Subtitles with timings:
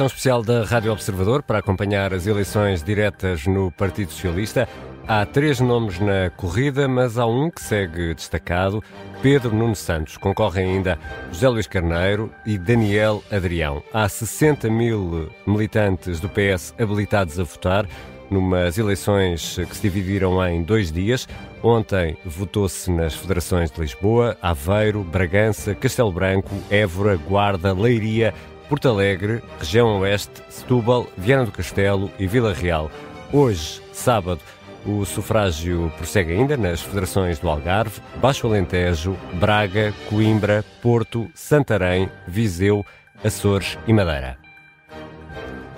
[0.00, 4.66] emissão especial da Rádio Observador para acompanhar as eleições diretas no Partido Socialista.
[5.06, 8.82] Há três nomes na corrida, mas há um que segue destacado:
[9.20, 10.16] Pedro Nuno Santos.
[10.16, 10.98] Concorrem ainda
[11.30, 13.82] José Luís Carneiro e Daniel Adrião.
[13.92, 17.86] Há 60 mil militantes do PS habilitados a votar
[18.30, 21.28] numas eleições que se dividiram em dois dias.
[21.62, 28.32] Ontem votou-se nas federações de Lisboa, Aveiro, Bragança, Castelo Branco, Évora, Guarda, Leiria,
[28.70, 32.88] Porto Alegre, Região Oeste, Setúbal, Viana do Castelo e Vila Real.
[33.32, 34.40] Hoje, sábado,
[34.86, 42.86] o sufrágio prossegue ainda nas federações do Algarve, Baixo Alentejo, Braga, Coimbra, Porto, Santarém, Viseu,
[43.24, 44.38] Açores e Madeira.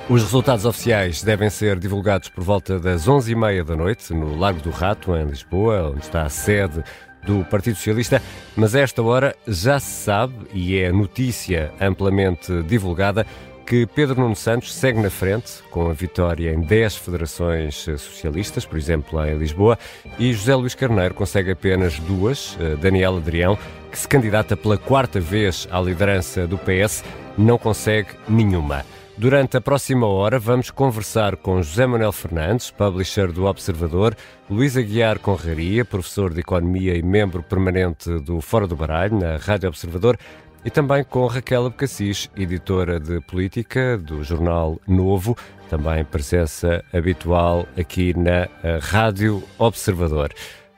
[0.06, 4.70] Os resultados oficiais devem ser divulgados por volta das 11h30 da noite no Largo do
[4.70, 6.84] Rato, em Lisboa, onde está a sede
[7.24, 8.20] do Partido Socialista,
[8.56, 13.26] mas a esta hora já se sabe, e é notícia amplamente divulgada,
[13.64, 18.76] que Pedro Nuno Santos segue na frente, com a vitória em 10 federações socialistas, por
[18.76, 19.78] exemplo, em Lisboa,
[20.18, 23.56] e José Luís Carneiro consegue apenas duas, eh, Daniel Adrião,
[23.90, 27.04] que se candidata pela quarta vez à liderança do PS,
[27.38, 28.84] não consegue nenhuma.
[29.16, 34.16] Durante a próxima hora vamos conversar com José Manuel Fernandes, publisher do Observador,
[34.48, 39.68] Luís Aguiar Conraria, professor de Economia e membro permanente do Fora do Baralho, na Rádio
[39.68, 40.18] Observador,
[40.64, 45.36] e também com Raquel Abcacis, editora de Política do jornal Novo,
[45.68, 50.32] também presença habitual aqui na eh, Rádio Observador.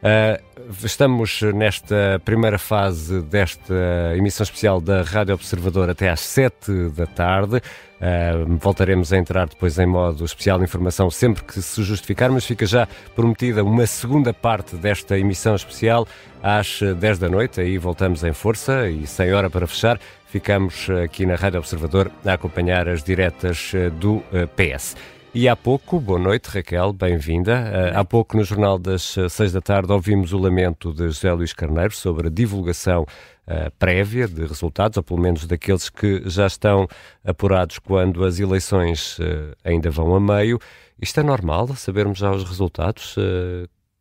[0.05, 0.39] Uh,
[0.85, 7.57] estamos nesta primeira fase desta emissão especial da Rádio Observador até às 7 da tarde.
[7.57, 12.45] Uh, voltaremos a entrar depois em modo especial de informação sempre que se justificar, mas
[12.45, 16.07] fica já prometida uma segunda parte desta emissão especial
[16.43, 17.63] às 10 da noite.
[17.63, 19.98] Aí voltamos em força e sem hora para fechar.
[20.27, 24.23] Ficamos aqui na Rádio Observador a acompanhar as diretas do
[24.55, 24.97] PS.
[25.34, 27.64] E há pouco, boa noite Raquel, bem-vinda.
[27.64, 31.33] Uh, há pouco no Jornal das eh, seis da tarde ouvimos o lamento de José
[31.33, 36.46] Luís Carneiro sobre a divulgação uh, prévia de resultados, ou pelo menos daqueles que já
[36.46, 36.86] estão
[37.24, 40.56] apurados quando as eleições uh, ainda vão a meio.
[41.02, 43.16] Isto é normal, sabermos já os resultados?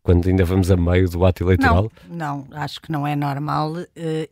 [0.03, 1.89] quando ainda vamos a meio do ato eleitoral?
[2.09, 3.73] Não, não acho que não é normal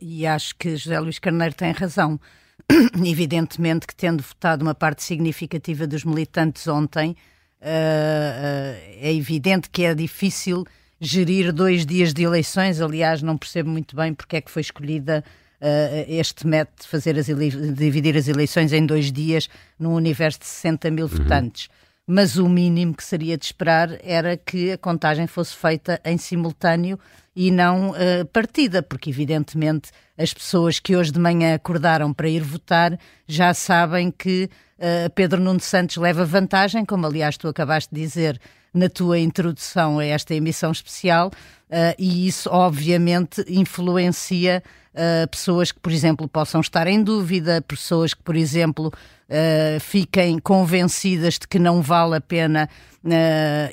[0.00, 2.20] e acho que José Luís Carneiro tem razão.
[3.04, 9.84] evidentemente que tendo votado uma parte significativa dos militantes ontem, uh, uh, é evidente que
[9.84, 10.64] é difícil
[11.00, 12.80] gerir dois dias de eleições.
[12.80, 15.24] Aliás, não percebo muito bem porque é que foi escolhida
[15.60, 19.48] uh, este método de fazer as dividir as eleições em dois dias
[19.78, 21.10] num universo de 60 mil uhum.
[21.10, 21.68] votantes.
[22.06, 26.98] Mas o mínimo que seria de esperar era que a contagem fosse feita em simultâneo
[27.34, 32.42] e não uh, partida, porque evidentemente as pessoas que hoje de manhã acordaram para ir
[32.42, 38.00] votar já sabem que uh, Pedro Nuno Santos leva vantagem, como aliás tu acabaste de
[38.00, 38.40] dizer
[38.72, 44.62] na tua introdução a esta emissão especial, uh, e isso obviamente influencia
[44.94, 50.38] uh, pessoas que, por exemplo, possam estar em dúvida, pessoas que, por exemplo, uh, fiquem
[50.38, 52.68] convencidas de que não vale a pena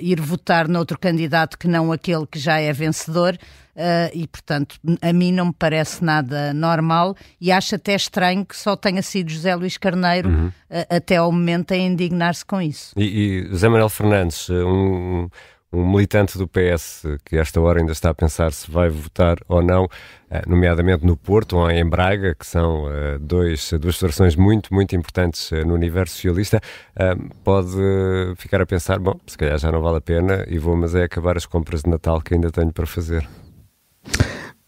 [0.02, 3.38] ir votar noutro candidato que não aquele que já é vencedor.
[3.80, 8.54] Uh, e, portanto, a mim não me parece nada normal e acho até estranho que
[8.54, 10.48] só tenha sido José Luís Carneiro uhum.
[10.48, 10.54] uh,
[10.90, 12.94] até ao momento a indignar-se com isso.
[12.98, 15.30] E, e José Manuel Fernandes, um,
[15.72, 19.62] um militante do PS que esta hora ainda está a pensar se vai votar ou
[19.62, 19.88] não,
[20.46, 22.86] nomeadamente no Porto ou em Braga, que são
[23.22, 26.60] dois, duas federações muito, muito importantes no universo socialista,
[27.44, 27.78] pode
[28.36, 31.04] ficar a pensar, bom, se calhar já não vale a pena e vou, mas é
[31.04, 33.28] acabar as compras de Natal que ainda tenho para fazer.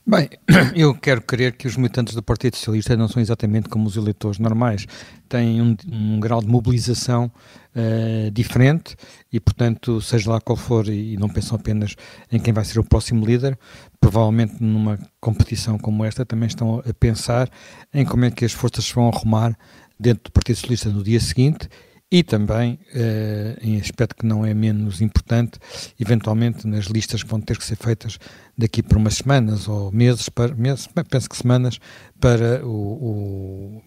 [0.05, 0.27] Bem,
[0.75, 4.39] eu quero crer que os militantes do Partido Socialista não são exatamente como os eleitores
[4.39, 4.85] normais.
[5.29, 7.31] Têm um, um grau de mobilização
[7.75, 8.95] uh, diferente
[9.31, 11.95] e, portanto, seja lá qual for, e, e, não pensam apenas
[12.31, 13.57] em quem vai ser o próximo líder,
[13.99, 17.49] provavelmente numa competição como esta também estão a pensar
[17.93, 19.55] em como é que as forças se vão arrumar
[19.99, 21.69] dentro do Partido Socialista no dia seguinte
[22.11, 25.57] e também, uh, em aspecto que não é menos importante,
[25.97, 28.19] eventualmente nas listas que vão ter que ser feitas
[28.57, 31.79] daqui por umas semanas ou meses, para, meses penso que semanas,
[32.19, 33.83] para o, o,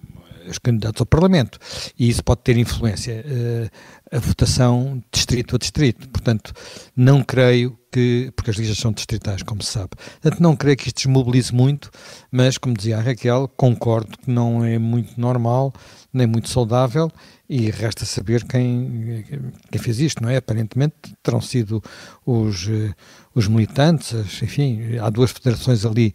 [0.48, 1.58] os candidatos ao Parlamento.
[1.98, 3.22] E isso pode ter influência.
[3.26, 6.08] Uh, a votação distrito a distrito.
[6.08, 6.52] Portanto,
[6.96, 9.90] não creio que, porque as listas são distritais, como se sabe.
[10.22, 11.90] Portanto, não creio que isto desmobilize muito,
[12.30, 15.74] mas, como dizia a Raquel, concordo que não é muito normal,
[16.12, 17.10] nem muito saudável
[17.48, 19.24] e resta saber quem,
[19.70, 20.36] quem fez isto, não é?
[20.36, 21.82] Aparentemente terão sido
[22.24, 22.94] os, eh,
[23.34, 26.14] os militantes, enfim, há duas federações ali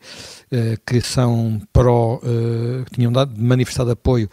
[0.51, 4.29] uh, que são pró, uh, que tinham dado, manifestado apoio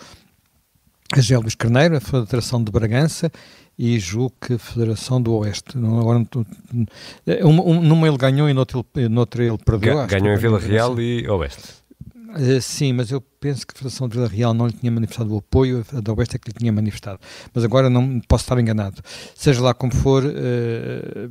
[1.14, 3.31] a Luís Carneiro, a Federação de Bragança
[3.78, 5.76] e julgo que a Federação do Oeste.
[5.76, 6.46] Não, agora não,
[7.44, 10.06] um, um, numa ele ganhou e noutra ele, noutra ele perdeu.
[10.06, 11.86] Ganhou em Vila Real e Oeste.
[12.37, 15.35] Uh, sim, mas eu penso que a Federação de Vila Real não lhe tinha manifestado
[15.35, 17.19] o apoio, a da Oeste é que lhe tinha manifestado.
[17.55, 19.03] Mas agora não posso estar enganado.
[19.35, 21.31] Seja lá como for, uh,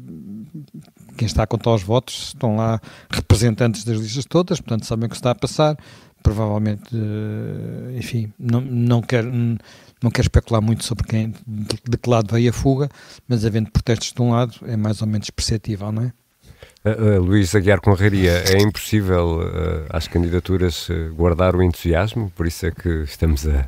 [1.16, 5.10] quem está a contar os votos estão lá representantes das listas todas, portanto sabem o
[5.10, 5.78] que está a passar.
[6.24, 9.32] Provavelmente, uh, enfim, não, não quero.
[10.04, 12.90] Não quero especular muito sobre quem, de, de que lado veio a fuga,
[13.28, 16.14] mas havendo protestos de um lado, é mais ou menos perceptível, não é?
[16.86, 22.66] Uh, uh, Luís Aguiar Conraria, é impossível uh, às candidaturas guardar o entusiasmo, por isso
[22.66, 23.66] é que estamos a,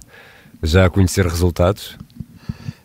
[0.61, 1.97] já a conhecer resultados?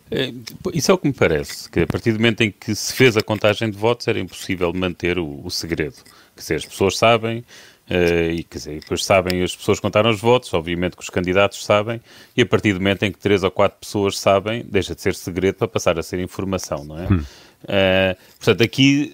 [0.09, 0.31] É,
[0.73, 3.15] isso é o que me parece, que a partir do momento em que se fez
[3.15, 5.95] a contagem de votos era impossível manter o, o segredo.
[6.35, 7.43] Quer dizer, as pessoas sabem,
[7.83, 11.65] Uh, e, quer dizer, depois sabem, as pessoas contaram os votos, obviamente que os candidatos
[11.65, 11.99] sabem,
[12.35, 15.13] e a partir do momento em que três ou quatro pessoas sabem, deixa de ser
[15.13, 17.07] segredo para passar a ser informação, não é?
[17.11, 17.23] Hum.
[17.63, 19.13] Uh, portanto, aqui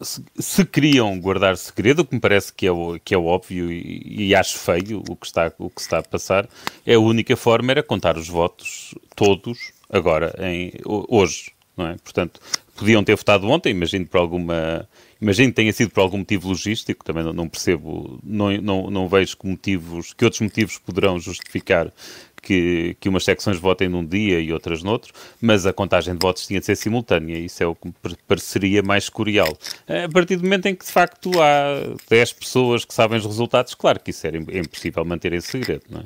[0.00, 2.70] se, se, queriam guardar segredo, o que me parece que é,
[3.04, 6.48] que é óbvio e, e, acho feio o que, está, o que está a passar,
[6.86, 11.96] é a única forma era contar os votos todos agora, em, hoje, não é?
[12.02, 12.40] Portanto,
[12.76, 14.88] podiam ter votado ontem, imagino por alguma
[15.20, 19.06] Imagino que tenha sido por algum motivo logístico, também não, não percebo, não, não, não
[19.08, 21.92] vejo que motivos, que outros motivos poderão justificar
[22.40, 26.46] que, que umas secções votem num dia e outras noutro, mas a contagem de votos
[26.46, 27.94] tinha de ser simultânea, isso é o que me
[28.26, 29.56] pareceria mais curial.
[29.88, 33.74] A partir do momento em que, de facto, há 10 pessoas que sabem os resultados,
[33.74, 36.04] claro que isso era impossível manter em segredo, não é?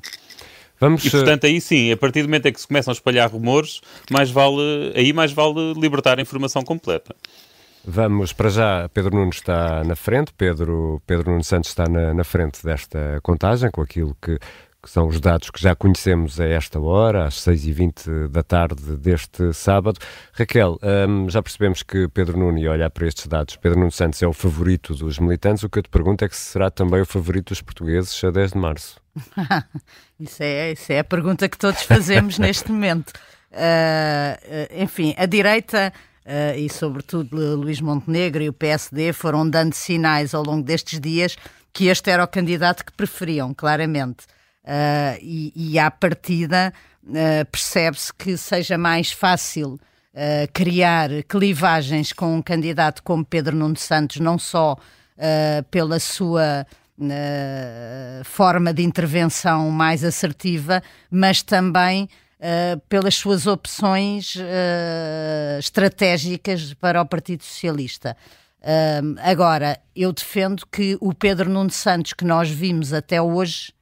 [0.80, 1.04] Vamos...
[1.04, 3.80] E portanto aí sim, a partir do momento em que se começam a espalhar rumores,
[4.10, 7.14] mais vale, aí mais vale libertar a informação completa.
[7.86, 12.24] Vamos para já, Pedro Nunes está na frente, Pedro, Pedro Nunes Santos está na, na
[12.24, 14.38] frente desta contagem, com aquilo que,
[14.84, 19.52] que, são os dados que já conhecemos a esta hora, às 6h20 da tarde deste
[19.54, 19.98] sábado.
[20.32, 20.78] Raquel,
[21.08, 24.32] hum, já percebemos que Pedro Nunes, olha para estes dados, Pedro Nunes Santos é o
[24.32, 27.62] favorito dos militantes, o que eu te pergunto é que será também o favorito dos
[27.62, 29.00] portugueses a 10 de março.
[30.20, 33.10] isso, é, isso é a pergunta que todos fazemos neste momento.
[33.52, 35.92] Uh, enfim, a direita
[36.26, 41.36] uh, e, sobretudo, Luís Montenegro e o PSD foram dando sinais ao longo destes dias
[41.72, 44.26] que este era o candidato que preferiam, claramente.
[44.64, 46.72] Uh, e, e à partida
[47.02, 53.76] uh, percebe-se que seja mais fácil uh, criar clivagens com um candidato como Pedro Nuno
[53.76, 54.76] Santos, não só
[55.70, 56.66] pela sua
[58.24, 62.08] forma de intervenção mais assertiva, mas também
[62.88, 64.36] pelas suas opções
[65.56, 68.16] estratégicas para o Partido Socialista.
[69.22, 73.72] Agora, eu defendo que o Pedro Nuno Santos que nós vimos até hoje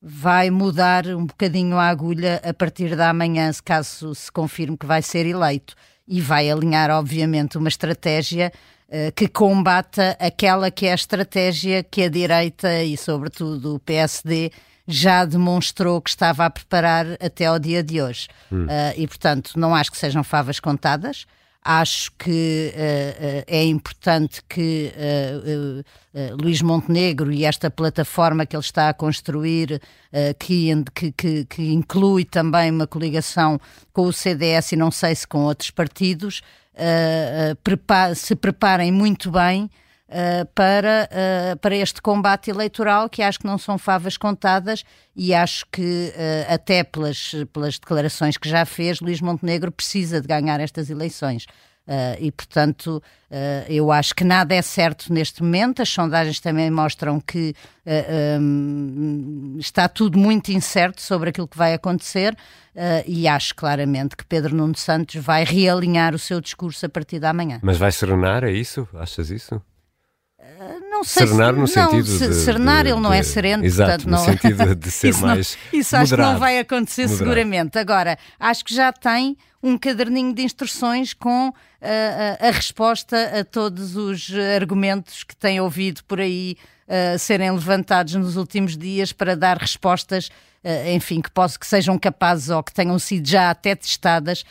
[0.00, 4.86] vai mudar um bocadinho a agulha a partir da manhã, se caso se confirme que
[4.86, 5.74] vai ser eleito.
[6.06, 8.50] E vai alinhar, obviamente, uma estratégia
[8.88, 14.50] uh, que combata aquela que é a estratégia que a direita e, sobretudo, o PSD
[14.86, 18.28] já demonstrou que estava a preparar até ao dia de hoje.
[18.50, 18.64] Hum.
[18.64, 21.26] Uh, e, portanto, não acho que sejam favas contadas.
[21.62, 24.92] Acho que uh, uh, é importante que
[26.40, 29.80] Luís Montenegro e esta plataforma que ele está a construir,
[30.38, 33.60] que, que, que, inclui também uma coligação
[33.92, 36.42] com o CDS e não sei se com outros partidos,
[38.16, 39.70] se preparem muito bem
[40.08, 44.84] uh, para, uh, para este combate eleitoral, que acho que não são favas contadas
[45.14, 50.26] e acho que, uh, até pelas, pelas declarações que já fez, Luís Montenegro precisa de
[50.26, 51.46] ganhar estas eleições.
[51.88, 55.80] Uh, e, portanto, uh, eu acho que nada é certo neste momento.
[55.80, 57.54] As sondagens também mostram que
[57.86, 62.36] uh, um, está tudo muito incerto sobre aquilo que vai acontecer.
[63.06, 67.32] e acho claramente que Pedro Nuno Santos vai realinhar o seu discurso a partir da
[67.32, 67.58] manhã.
[67.62, 68.86] Mas vai serenar, é isso?
[68.94, 69.60] Achas isso?
[70.90, 74.18] Não sei serenar se, no sentido de, serenar ele não é sereno exato, portanto não
[74.18, 77.18] no sentido de ser isso mais não, isso moderado, acho que não vai acontecer moderado.
[77.18, 77.78] seguramente.
[77.78, 81.54] Agora acho que já tem um caderninho de instruções com uh,
[82.40, 88.14] a, a, resposta a todos os argumentos que tem ouvido por aí uh, serem levantados
[88.14, 90.28] nos últimos dias para dar respostas
[90.64, 94.44] uh, enfim que posso que sejam capazes ou que tenham sido já até testadas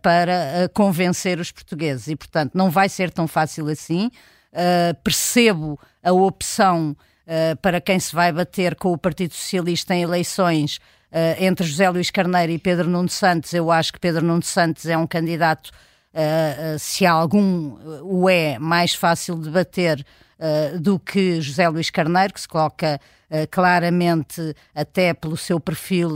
[0.00, 2.08] para convencer os portugueses.
[2.08, 4.10] E portanto não vai ser tão fácil assim
[4.58, 6.96] uh, percebo a opção
[7.26, 10.76] uh, para quem se vai bater com o Partido Socialista em eleições
[11.12, 13.54] uh, entre José Luís Carneiro e Pedro Nuno Santos.
[13.54, 15.70] Eu acho que Pedro Nuno Santos é um candidato
[16.18, 20.04] uh, se algum o é mais fácil de bater
[20.38, 26.10] uh, do que José Luís Carneiro, que se coloca uh, claramente, até pelo seu perfil,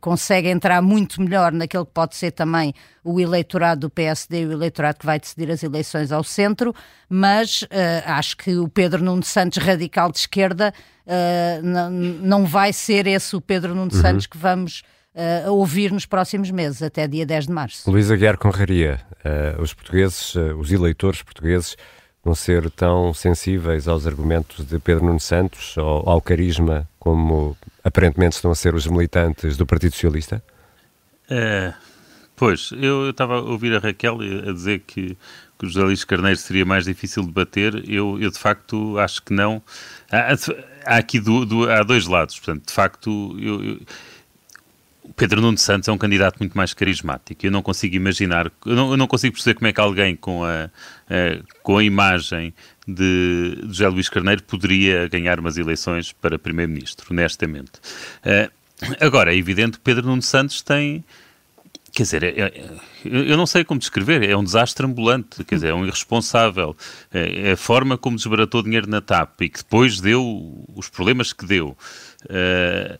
[0.00, 2.72] consegue entrar muito melhor naquele que pode ser também
[3.02, 6.74] o eleitorado do PSD e o eleitorado que vai decidir as eleições ao centro,
[7.08, 7.66] mas
[8.06, 10.72] acho que o Pedro Nuno Santos, radical de esquerda,
[12.22, 14.00] não vai ser esse o Pedro Nuno uhum.
[14.00, 14.82] Santos que vamos.
[15.14, 17.88] Uh, a ouvir nos próximos meses, até dia 10 de março.
[17.88, 21.76] Luís Aguiar Conraria, uh, os portugueses, uh, os eleitores portugueses
[22.24, 28.36] não ser tão sensíveis aos argumentos de Pedro Nuno Santos ou ao carisma como aparentemente
[28.36, 30.42] estão a ser os militantes do Partido Socialista?
[31.28, 31.74] É,
[32.34, 34.18] pois, eu estava a ouvir a Raquel
[34.48, 35.16] a dizer que,
[35.58, 37.88] que o José Luís Carneiro seria mais difícil de bater.
[37.88, 39.62] Eu, eu de facto acho que não.
[40.10, 40.34] Há,
[40.86, 42.38] há aqui do, do, há dois lados.
[42.38, 43.80] Portanto, de facto, eu, eu
[45.16, 47.44] Pedro Nuno Santos é um candidato muito mais carismático.
[47.44, 50.44] Eu não consigo imaginar, eu não, eu não consigo perceber como é que alguém com
[50.44, 52.54] a, a, com a imagem
[52.86, 57.72] de, de José Luís Carneiro poderia ganhar umas eleições para Primeiro-Ministro, honestamente.
[58.24, 58.50] Uh,
[59.00, 61.04] agora, é evidente que Pedro Nuno Santos tem.
[61.92, 62.70] Quer dizer, é, é,
[63.04, 66.76] eu não sei como descrever, é um desastre ambulante, quer dizer, é um irresponsável.
[67.12, 71.46] É a forma como desbaratou dinheiro na TAP e que depois deu os problemas que
[71.46, 71.76] deu.
[72.24, 72.98] Uh,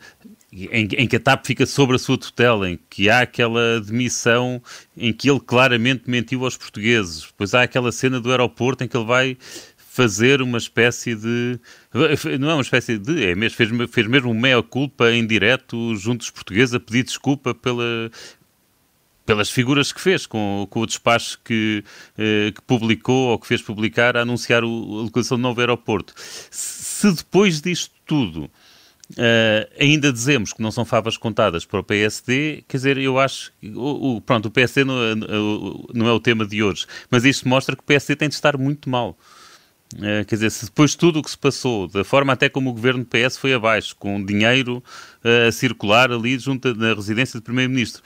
[0.55, 4.63] em, em, que a TAP fica sobre a sua tutela, em que há aquela demissão
[4.97, 7.23] em que ele claramente mentiu aos portugueses.
[7.23, 9.37] Depois há aquela cena do aeroporto em que ele vai
[9.77, 11.59] fazer uma espécie de.
[12.39, 13.25] Não é uma espécie de.
[13.25, 17.53] É mesmo, fez, fez mesmo uma meia-culpa em direto junto dos portugueses a pedir desculpa
[17.53, 18.11] pela,
[19.27, 21.83] pelas figuras que fez, com, com o despacho que,
[22.19, 26.15] eh, que, publicou ou que fez publicar a anunciar o, a localização do novo aeroporto.
[26.17, 28.51] Se depois disto tudo
[29.13, 33.53] Uh, ainda dizemos que não são favas contadas para o PSD, quer dizer, eu acho
[33.63, 35.15] o, o, pronto, o PSD não, é,
[35.93, 38.57] não, é o tema de hoje, mas isto mostra que o PSD tem de estar
[38.57, 39.17] muito mal.
[39.95, 42.71] Uh, quer dizer, se depois de tudo o que se passou, da forma até como
[42.71, 44.83] o governo do PS foi abaixo, com dinheiro
[45.23, 48.03] uh, a circular ali junto na residência do Primeiro-Ministro,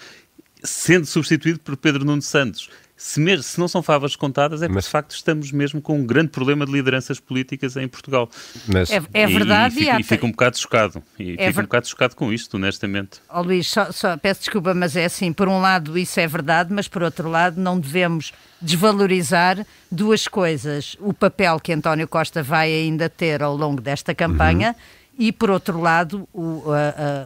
[0.64, 4.74] sendo substituído por Pedro Nuno Santos, se, mesmo, se não são favas contadas, é porque
[4.74, 4.84] Mas...
[4.86, 8.28] de facto estamos mesmo com um grande problema de lideranças políticas em Portugal.
[8.66, 8.90] Mas...
[8.90, 9.76] É, é verdade.
[9.76, 11.02] E, e, fico, e, fico, um bocado chocado.
[11.16, 11.60] E é fico ver...
[11.60, 13.20] um bocado chocado com isto, honestamente.
[13.32, 16.74] Oh, Luís, só, só, peço desculpa, mas é assim, por um lado isso é verdade,
[16.74, 20.96] mas por outro lado não devemos desvalorizar duas coisas.
[20.98, 24.70] O papel que António Costa vai ainda ter ao longo desta campanha.
[24.70, 26.62] Uhum e, por outro lado, o,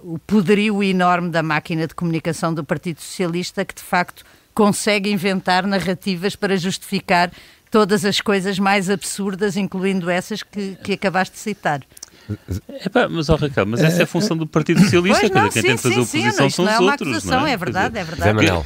[0.03, 4.25] o poderio enorme da máquina de comunicação do Partido Socialista, que de facto
[4.55, 7.31] consegue inventar narrativas para justificar
[7.71, 11.81] todas as coisas mais absurdas, incluindo essas que, que acabaste de citar.
[12.85, 15.63] Epá, mas, oh, Raquel, mas essa é a função do Partido Socialista, não, quem sim,
[15.63, 17.25] tem de fazer sim, oposição sim, são os outros.
[17.25, 17.53] Não é?
[17.53, 18.47] é verdade, é verdade.
[18.47, 18.63] Zé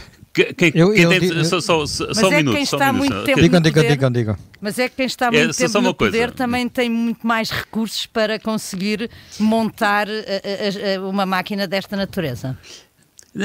[0.55, 2.55] quem, eu, quem tem, eu, só, só, só, só um é minuto.
[2.55, 3.25] Quem está um muito minuto.
[3.27, 4.37] tempo digam, digam, digam, digam.
[4.61, 7.51] Mas é que quem está é, muito é, tempo no poder também tem muito mais
[7.51, 12.59] recursos para conseguir montar a, a, a, uma máquina desta natureza.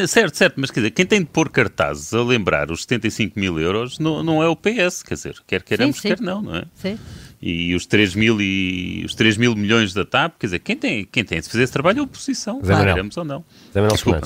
[0.08, 3.60] Certo, certo, mas quer dizer, quem tem de pôr cartazes a lembrar os 75 mil
[3.60, 6.08] euros não, não é o PS, quer dizer, quer queremos, sim, sim.
[6.10, 6.66] quer não, não é?
[6.76, 6.98] Sim.
[7.42, 11.06] E os 3 mil, e, os 3 mil milhões da TAP, quer dizer, quem tem,
[11.06, 13.44] quem tem de fazer esse trabalho é a oposição, Zé queremos ou não.
[13.74, 14.22] Zé Manuel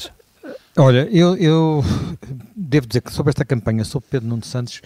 [0.77, 1.83] Olha, eu, eu
[2.55, 4.81] devo dizer que sobre esta campanha, sobre Pedro Nuno Santos,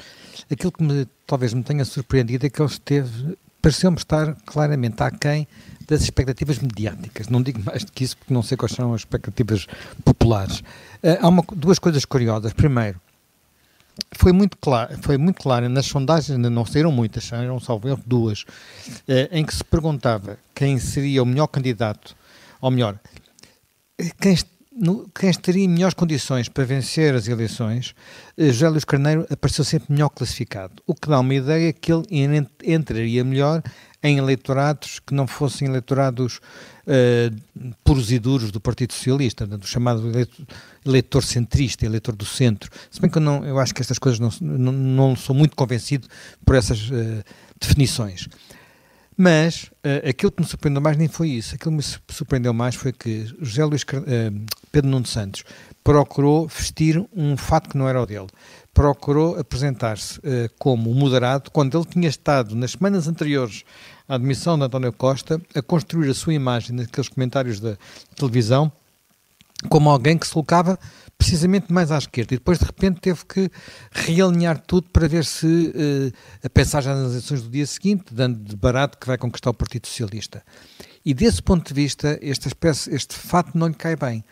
[0.50, 5.48] aquilo que me, talvez me tenha surpreendido é que ele esteve, pareceu-me estar claramente aquém
[5.90, 7.28] das expectativas mediáticas.
[7.30, 9.66] Não digo mais do que isso porque não sei quais são as expectativas
[10.06, 10.60] populares.
[11.04, 12.54] Uh, há uma, duas coisas curiosas.
[12.54, 13.02] Primeiro,
[14.14, 19.28] foi muito claro, foi muito claro nas sondagens, não saíram muitas, saíram só duas, uh,
[19.32, 22.16] em que se perguntava quem seria o melhor candidato,
[22.62, 23.00] ou melhor,
[24.22, 24.38] quem,
[24.72, 27.96] no, quem estaria em melhores condições para vencer as eleições,
[28.38, 32.06] José Luís Carneiro apareceu sempre melhor classificado, o que dá uma ideia que ele
[32.64, 33.64] entraria melhor
[34.02, 36.40] em eleitorados que não fossem eleitorados
[36.88, 40.12] uh, puros e duros do Partido Socialista, do chamado
[40.86, 42.70] eleitor, centrista, eleitor do centro.
[42.90, 45.56] Se bem que eu, não, eu acho que estas coisas não, não, não sou muito
[45.56, 46.08] convencido
[46.46, 47.24] por essas uh,
[47.60, 48.28] definições.
[49.18, 51.56] Mas uh, aquilo que me surpreendeu mais nem foi isso.
[51.56, 53.84] Aquilo que me surpreendeu mais foi que José Luís
[54.72, 55.44] Pedro Nuno Santos
[55.84, 58.28] procurou vestir um fato que não era o dele
[58.80, 63.66] procurou apresentar-se uh, como moderado quando ele tinha estado nas semanas anteriores
[64.08, 67.76] à admissão de António Costa a construir a sua imagem naqueles comentários da
[68.16, 68.72] televisão
[69.68, 70.80] como alguém que se colocava
[71.18, 73.52] precisamente mais à esquerda e depois de repente teve que
[73.92, 78.56] realinhar tudo para ver se uh, a pensagem nas eleições do dia seguinte, dando de
[78.56, 80.42] barato que vai conquistar o Partido Socialista.
[81.06, 84.24] E desse ponto de vista, esta espécie, este fato não lhe cai bem.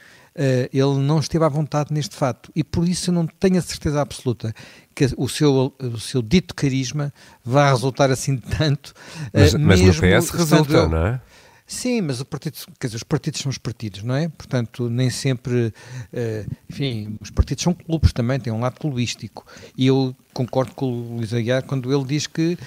[0.72, 2.51] Ele não esteve à vontade neste fato.
[2.56, 4.53] E por isso eu não tenho a certeza absoluta
[4.94, 7.13] que o seu, o seu dito carisma
[7.44, 8.94] vai resultar assim tanto.
[9.34, 11.22] Mas, mas no PS resulta, não é?
[11.70, 14.29] Sim, mas o partido, quer dizer, os partidos são os partidos, não é?
[14.29, 15.74] Portanto, nem sempre.
[16.13, 19.46] Uh, enfim, os partidos são clubes também, têm um lado clubístico.
[19.77, 22.58] E eu concordo com o Luís Aguiar quando ele diz que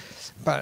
[0.45, 0.61] pá,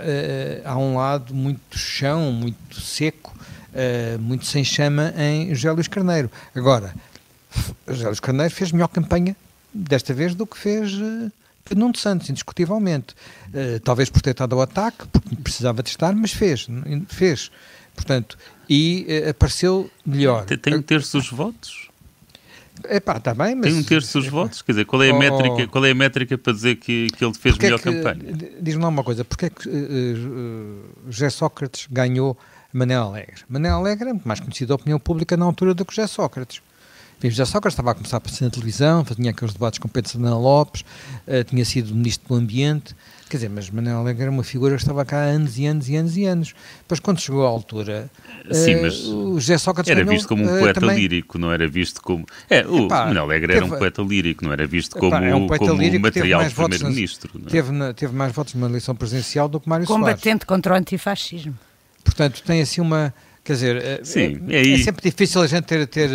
[0.64, 3.36] há um lado muito chão, muito seco,
[3.74, 6.30] uh, muito sem chama em José Luís Carneiro.
[6.56, 6.94] Agora,
[7.88, 9.36] José Luís Carneiro fez melhor campanha
[9.74, 10.94] desta vez do que fez.
[10.94, 11.32] Uh,
[11.76, 13.14] Nuno Santos, indiscutivelmente.
[13.84, 16.68] talvez por ter estado ao ataque, porque precisava de estar, mas fez.
[17.10, 17.52] fez.
[17.94, 20.46] Portanto, e uh, apareceu melhor.
[20.46, 21.90] Tem, um terço dos votos?
[22.86, 23.66] É pá, está bem, mas...
[23.66, 24.62] Tem um terço dos votos?
[24.62, 27.26] Quer dizer, qual é a, oh, métrica, qual é a métrica para dizer que, que
[27.26, 28.34] ele fez melhor é que, campanha?
[28.62, 32.38] Diz-me lá uma coisa, porque é que uh, uh, José Sócrates ganhou
[32.72, 33.42] Manel Alegre?
[33.48, 36.62] Manel Alegre é muito mais conhecido da opinião pública na altura do que José Sócrates.
[37.18, 40.10] Enfim, José Sócrates estava a começar a aparecer na televisão, fazia aqueles debates com Pedro
[40.10, 40.86] Santana Lopes,
[41.28, 42.96] uh, tinha sido Ministro do Ambiente,
[43.30, 45.88] Quer dizer, mas Manuel Alegre era uma figura que estava cá há anos e anos
[45.88, 46.56] e anos e anos.
[46.80, 48.10] Depois, quando chegou à altura,
[48.52, 50.98] Sim, uh, mas o José Sócrates era visto como um uh, poeta também...
[50.98, 52.26] lírico, não era visto como.
[52.50, 53.66] É, o Epá, Manuel Alegre teve...
[53.66, 57.40] era um poeta lírico, não era visto como, Epá, é um como material do primeiro-ministro.
[57.46, 57.50] É?
[57.52, 60.46] Teve, teve mais votos numa eleição presidencial do que Mário Combatente Soares.
[60.46, 61.54] contra o antifascismo.
[62.04, 63.14] Portanto, tem assim uma.
[63.44, 66.10] Quer dizer, eh, Sim, é, é, é sempre difícil a gente ter, ter,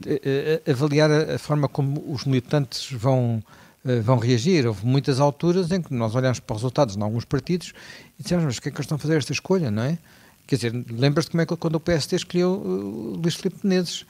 [0.00, 3.42] ter avaliar a forma como os militantes vão
[3.88, 4.66] eh, vão reagir.
[4.66, 7.72] Houve muitas alturas em que nós olhamos para os resultados em alguns partidos
[8.18, 9.98] e dissemos, mas o que é que eles estão a fazer esta escolha, não é?
[10.46, 14.04] Quer dizer, lembras-te como é que quando o PSD escolheu uh, Luís Filipe Menezes?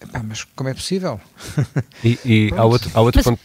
[0.00, 1.20] Epá, mas como é possível?
[2.04, 3.40] E, e há outro, há outro mas, ponto...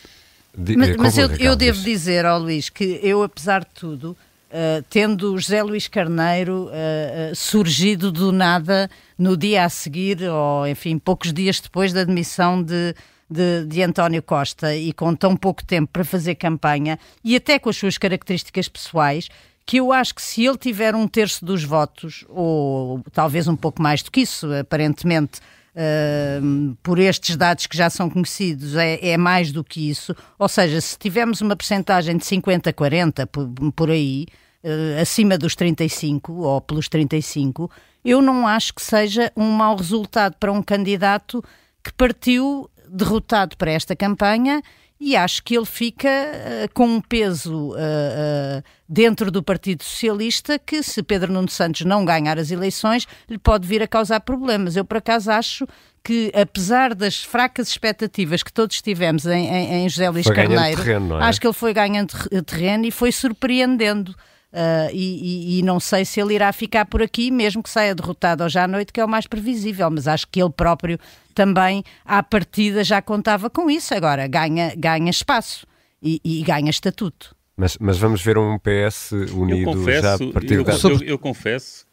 [0.58, 4.18] De, mas, mas eu, eu, devo dizer ao Luís que eu, apesar de tudo,
[4.50, 10.68] uh, tendo José Luís Carneiro uh, uh, surgido do nada no dia a seguir, ou
[10.68, 12.94] enfim, poucos dias depois da admissão de
[13.30, 17.70] de, de António Costa e com tão pouco tempo para fazer campanha e até com
[17.70, 19.28] as suas características pessoais,
[19.66, 23.82] que eu acho que se ele tiver um terço dos votos, ou talvez um pouco
[23.82, 25.42] mais do que isso, aparentemente,
[25.78, 30.16] uh, por estes dados que já são conhecidos, é, é, mais do que isso.
[30.40, 34.26] Ou seja, se tivermos uma percentagem de 50-40 por, por, aí,
[34.64, 37.70] uh, acima dos 35 ou pelos 35,
[38.04, 41.44] eu não acho que seja um mau resultado para um candidato
[41.84, 44.62] que partiu derrotado para esta campanha
[45.00, 50.58] e acho que ele fica uh, com um peso uh, uh, dentro do Partido Socialista
[50.58, 54.76] que, se Pedro Nuno Santos não ganhar as eleições, lhe pode vir a causar problemas.
[54.76, 55.68] Eu, por acaso, acho
[56.04, 61.20] que, apesar das fracas expectativas que todos tivemos em, em, em José Luís Carneiro, terreno,
[61.20, 61.24] é?
[61.24, 62.14] acho que ele foi ganhando
[62.46, 64.16] terreno e foi surpreendendo.
[64.58, 67.94] Uh, e, e, e, não sei se ele irá ficar por aqui, mesmo que saia
[67.94, 70.98] derrotado hoje à noite, que é o mais previsível, mas acho que ele próprio
[71.36, 73.94] também, à partida, já contava com isso.
[73.94, 75.68] Agora, ganha, ganha espaço
[76.02, 77.36] e, e ganha estatuto.
[77.56, 80.74] Mas, mas vamos ver um PS unido confesso, já a partir eu, da...
[80.74, 81.86] eu, eu confesso...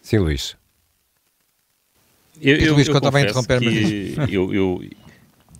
[0.00, 0.56] Sim, Luís.
[2.40, 4.32] Eu, eu, Luís, eu, eu interromper, mas...
[4.32, 4.84] eu, eu,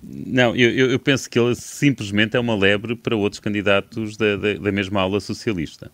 [0.03, 4.55] não, eu, eu, penso que ele simplesmente é uma lebre para outros candidatos da, da,
[4.55, 5.91] da, mesma ala socialista.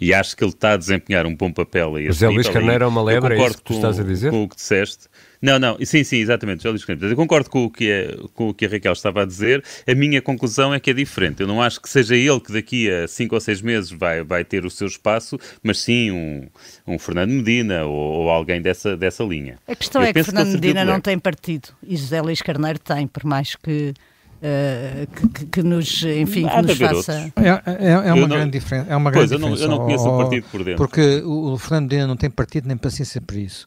[0.00, 2.06] E acho que ele está a desempenhar um bom papel aí.
[2.06, 4.30] José Luís Carneiro é uma lebre, é isso que tu estás a dizer?
[4.30, 5.08] Com o que disseste.
[5.40, 8.54] Não, não, sim, sim, exatamente, já disse Eu concordo com o, que é, com o
[8.54, 9.62] que a Raquel estava a dizer.
[9.86, 11.40] A minha conclusão é que é diferente.
[11.40, 14.44] Eu não acho que seja ele que daqui a cinco ou seis meses vai, vai
[14.44, 16.46] ter o seu espaço, mas sim um,
[16.86, 19.58] um Fernando Medina ou, ou alguém dessa, dessa linha.
[19.66, 22.78] A questão Eu é que Fernando que Medina não tem partido e José Luís Carneiro
[22.78, 23.94] tem, por mais que
[24.36, 27.32] Uh, que, que, nos, enfim, que nos faça.
[27.36, 28.90] É, é, é uma grande diferença.
[28.90, 29.64] É uma grande pois, diferença.
[29.64, 30.76] Eu não, eu não conheço o partido por dentro.
[30.76, 33.66] Porque o Fernando Medina não tem partido nem paciência para isso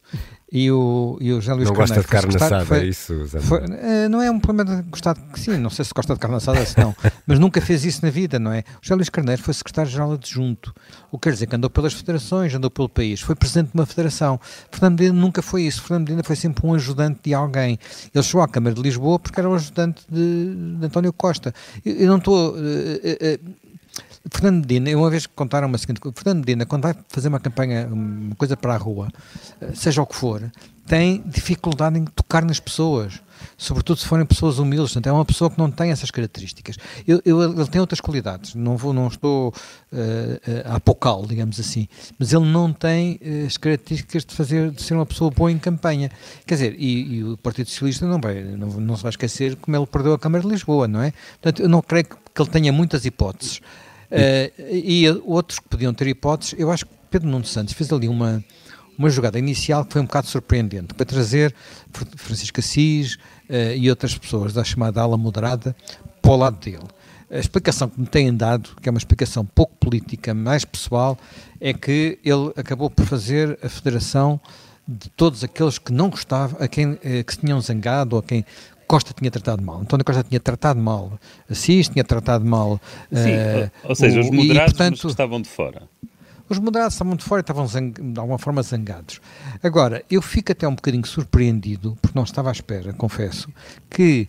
[0.52, 1.94] e o, e o José Luís não Carneiro.
[1.94, 3.14] gosta de carne assada, foi, é isso?
[3.40, 6.18] Foi, uh, não é um problema de gostar de, sim, não sei se gosta de
[6.18, 8.60] carne assada, se não, mas nunca fez isso na vida, não é?
[8.60, 10.74] O José Luís Carneiro foi secretário-geral adjunto,
[11.10, 13.86] o que quer dizer que andou pelas federações, andou pelo país, foi presidente de uma
[13.86, 14.40] federação.
[14.72, 17.78] Fernando Medina nunca foi isso, Fernando Medina foi sempre um ajudante de alguém.
[18.12, 21.54] Ele chegou à Câmara de Lisboa porque era o ajudante de, de António Costa.
[21.84, 22.54] Eu, eu não estou.
[22.54, 23.69] Uh, uh,
[24.28, 28.34] Fernando Medina, uma vez contaram-me a seguinte Fernando Medina, quando vai fazer uma campanha, uma
[28.34, 29.08] coisa para a rua,
[29.60, 30.50] eh, seja o que for,
[30.86, 33.22] tem dificuldade em tocar nas pessoas,
[33.56, 34.92] sobretudo se forem pessoas humildes.
[34.92, 36.76] Portanto, é uma pessoa que não tem essas características.
[37.06, 39.54] Eu, eu, ele tem outras qualidades, não, vou, não estou
[39.92, 45.30] uh, digamos assim, mas ele não tem as características de, fazer, de ser uma pessoa
[45.30, 46.10] boa em campanha.
[46.44, 49.76] Quer dizer, e, e o Partido Socialista não, vai, não, não se vai esquecer como
[49.76, 51.12] ele perdeu a Câmara de Lisboa, não é?
[51.40, 53.60] Portanto, eu não creio que ele tenha muitas hipóteses.
[54.10, 58.08] Uh, e outros que podiam ter hipóteses, eu acho que Pedro Nuno Santos fez ali
[58.08, 58.44] uma,
[58.98, 61.54] uma jogada inicial que foi um bocado surpreendente, para trazer
[62.16, 65.74] Francisco Assis uh, e outras pessoas da chamada ala moderada
[66.20, 66.88] para o lado dele.
[67.30, 71.16] A explicação que me têm dado, que é uma explicação pouco política, mais pessoal,
[71.60, 74.40] é que ele acabou por fazer a federação
[74.86, 78.22] de todos aqueles que não gostavam, a quem eh, que se tinham zangado, ou a
[78.24, 78.44] quem
[78.90, 79.82] Costa tinha tratado mal.
[79.82, 81.12] António Costa tinha tratado mal
[81.48, 82.80] Assis, tinha tratado mal.
[83.12, 85.82] Sim, uh, ou seja, o, os moderados e, portanto, estavam de fora.
[86.48, 89.20] Os moderados estavam de fora e estavam de alguma forma zangados.
[89.62, 93.48] Agora, eu fico até um bocadinho surpreendido, porque não estava à espera, confesso,
[93.88, 94.28] que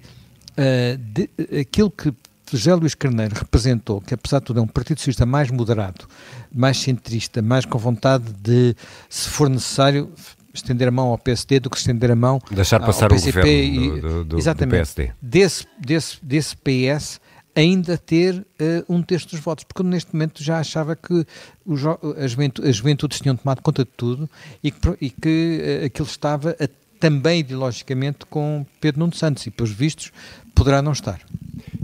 [0.51, 1.27] uh, de,
[1.59, 2.13] aquilo que
[2.51, 6.07] José Luís Carneiro representou, que apesar de tudo é um Partido Socialista mais moderado,
[6.53, 8.75] mais centrista, mais com vontade de,
[9.09, 10.13] se for necessário,
[10.53, 13.43] estender a mão ao PSD do que estender a mão Deixar passar ao PCP o
[13.43, 15.11] governo do, do, do, exatamente, do PSD.
[15.21, 17.19] Desse, desse, desse PS
[17.55, 18.45] ainda ter uh,
[18.87, 21.25] um terço dos votos, porque neste momento já achava que
[21.65, 21.81] os,
[22.17, 24.29] as, juventude, as juventudes tinham tomado conta de tudo
[24.63, 26.67] e que, e que uh, aquilo estava a,
[26.99, 30.11] também ideologicamente com Pedro Nuno Santos e, pelos vistos,
[30.53, 31.19] poderá não estar.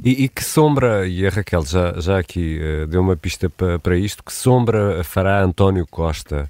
[0.04, 3.80] E, e que sombra, e a Raquel já, já aqui uh, deu uma pista para,
[3.80, 6.50] para isto, que sombra fará António Costa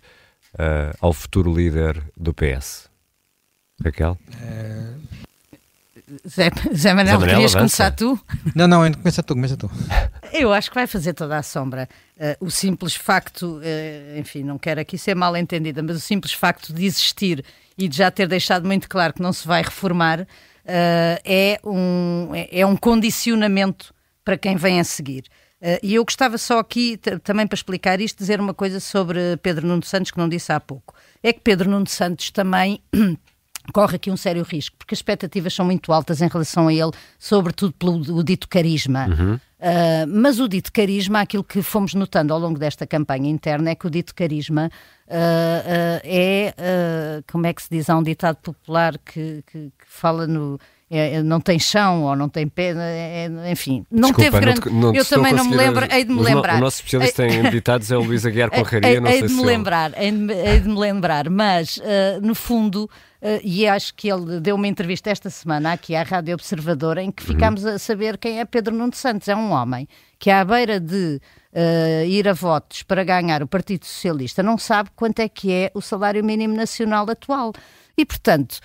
[0.57, 2.89] uh, ao futuro líder do PS?
[3.83, 4.17] Raquel?
[4.33, 5.27] Uh...
[6.25, 8.17] Zé, Zé Manel, Zé querias começar tu?
[8.55, 9.69] Não, não, começa tu, começa tu.
[10.31, 11.87] Eu acho que vai fazer toda a sombra.
[12.15, 16.31] Uh, o simples facto, uh, enfim, não quero aqui ser mal entendida, mas o simples
[16.31, 17.43] facto de existir
[17.77, 20.25] e de já ter deixado muito claro que não se vai reformar uh,
[21.25, 23.93] é, um, é, é um condicionamento
[24.23, 25.25] para quem vem a seguir.
[25.61, 29.65] Uh, e eu gostava só aqui, também para explicar isto, dizer uma coisa sobre Pedro
[29.65, 30.93] Nuno Santos que não disse há pouco.
[31.23, 32.79] É que Pedro Nuno Santos também
[33.73, 36.91] corre aqui um sério risco, porque as expectativas são muito altas em relação a ele,
[37.17, 39.07] sobretudo pelo dito carisma.
[39.07, 39.33] Uhum.
[39.35, 43.75] Uh, mas o dito carisma, aquilo que fomos notando ao longo desta campanha interna, é
[43.75, 44.69] que o dito carisma
[45.07, 46.53] uh, uh, é,
[47.31, 51.15] como é que se diz, há um ditado popular que, que, que fala no é,
[51.15, 54.69] é, não tem chão ou não tem pé, é, é enfim, não Desculpa, teve grande.
[54.69, 56.55] Não, não eu também não me lembro, hei de me lembrar.
[56.55, 59.43] O nosso especialista em ditados é o Luís Aguiar Conraria, não hei sei de me
[59.43, 62.89] lembrar, hei de, hei de me lembrar, mas uh, no fundo,
[63.21, 67.11] uh, e acho que ele deu uma entrevista esta semana aqui à Rádio Observador em
[67.11, 67.35] que uhum.
[67.35, 67.73] ficámos uhum.
[67.73, 69.27] a saber quem é Pedro Nuno Santos.
[69.27, 71.19] É um homem que, à beira de
[71.51, 75.69] uh, ir a votos para ganhar o Partido Socialista, não sabe quanto é que é
[75.73, 77.51] o salário mínimo nacional atual.
[77.97, 78.59] E, portanto,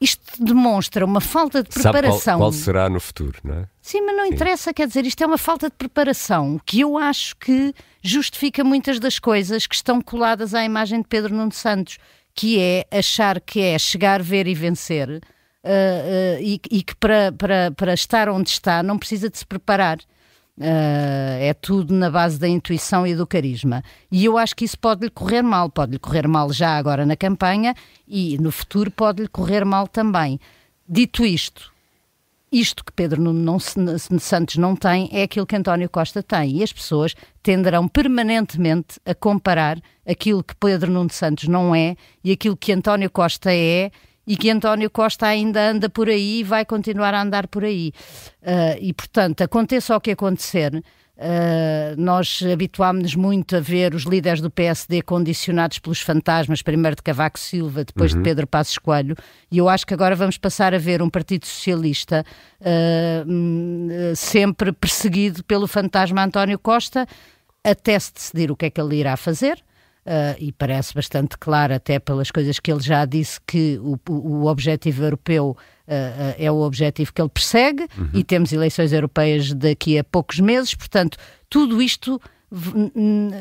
[0.00, 2.18] isto demonstra uma falta de preparação.
[2.18, 3.68] Sabe qual, qual, será no futuro, não é?
[3.80, 4.34] Sim, mas não Sim.
[4.34, 9.00] interessa, quer dizer, isto é uma falta de preparação que eu acho que justifica muitas
[9.00, 11.98] das coisas que estão coladas à imagem de Pedro Nuno Santos,
[12.34, 17.32] que é achar que é chegar, ver e vencer, uh, uh, e, e, que para,
[17.32, 19.98] para, para estar onde está não precisa de se preparar.
[20.58, 23.84] Uh, é tudo na base da intuição e do carisma.
[24.10, 25.68] E eu acho que isso pode-lhe correr mal.
[25.68, 27.74] Pode-lhe correr mal já agora na campanha
[28.08, 30.40] e no futuro pode-lhe correr mal também.
[30.88, 31.72] Dito isto,
[32.50, 36.56] isto que Pedro Nuno não, Santos não tem é aquilo que António Costa tem.
[36.56, 42.32] E as pessoas tenderão permanentemente a comparar aquilo que Pedro Nuno Santos não é e
[42.32, 43.90] aquilo que António Costa é
[44.26, 47.92] e que António Costa ainda anda por aí e vai continuar a andar por aí.
[48.42, 50.82] Uh, e, portanto, aconteça o que acontecer, uh,
[51.96, 57.38] nós habituámos-nos muito a ver os líderes do PSD condicionados pelos fantasmas, primeiro de Cavaco
[57.38, 58.18] Silva, depois uhum.
[58.18, 59.14] de Pedro Passos Coelho,
[59.50, 62.24] e eu acho que agora vamos passar a ver um Partido Socialista
[62.60, 67.06] uh, sempre perseguido pelo fantasma António Costa,
[67.62, 69.62] até se decidir o que é que ele irá fazer
[70.06, 74.46] uh, e parece bastante claro, até pelas coisas que ele já disse, que o, o
[74.46, 75.56] objetivo europeu
[75.88, 78.10] Uh, é o objetivo que ele persegue uhum.
[78.12, 81.16] e temos eleições europeias daqui a poucos meses, portanto,
[81.48, 82.20] tudo isto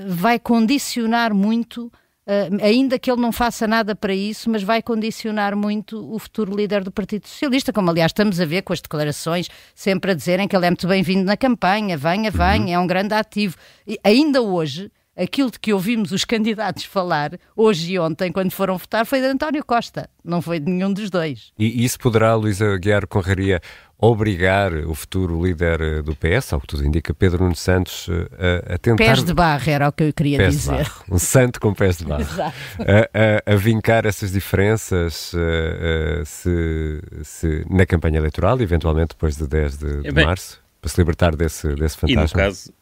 [0.07, 1.91] vai condicionar muito.
[2.27, 6.55] Uh, ainda que ele não faça nada para isso, mas vai condicionar muito o futuro
[6.55, 10.47] líder do Partido Socialista, como aliás estamos a ver com as declarações sempre a dizerem
[10.47, 12.73] que ele é muito bem-vindo na campanha, venha, venha, uhum.
[12.73, 13.55] é um grande ativo.
[13.87, 18.77] E ainda hoje, aquilo de que ouvimos os candidatos falar hoje e ontem, quando foram
[18.77, 21.53] votar, foi de António Costa, não foi de nenhum dos dois.
[21.57, 23.61] E isso poderá, Luísa Guiar Conraria,
[23.97, 28.71] obrigar o futuro líder eh, do PS, ao que tudo indica, Pedro Nuno Santos, eh,
[28.71, 29.03] a, a tentar...
[29.03, 30.91] Pés de barro era o que eu queria pés dizer.
[31.09, 32.25] Um santo com pés de barro.
[32.43, 39.47] a, a, a, vincar essas diferenças uh, se, se, na campanha eleitoral, eventualmente depois de
[39.47, 42.21] 10 de, de Bem, março, para se libertar desse, desse fantasma.
[42.21, 42.73] E no caso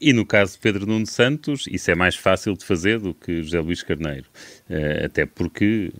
[0.00, 3.42] e no caso de Pedro Nuno Santos, isso é mais fácil de fazer do que
[3.42, 4.26] José Luís Carneiro,
[4.68, 5.92] uh, até porque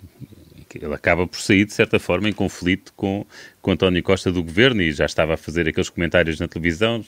[0.75, 3.27] ele acaba por sair, de certa forma, em conflito com,
[3.61, 7.05] com António Costa do governo e já estava a fazer aqueles comentários na televisão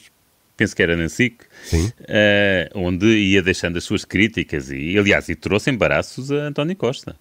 [0.55, 1.45] penso que era na SIC, uh,
[2.75, 7.15] onde ia deixando as suas críticas e, aliás, e trouxe embaraços a António Costa.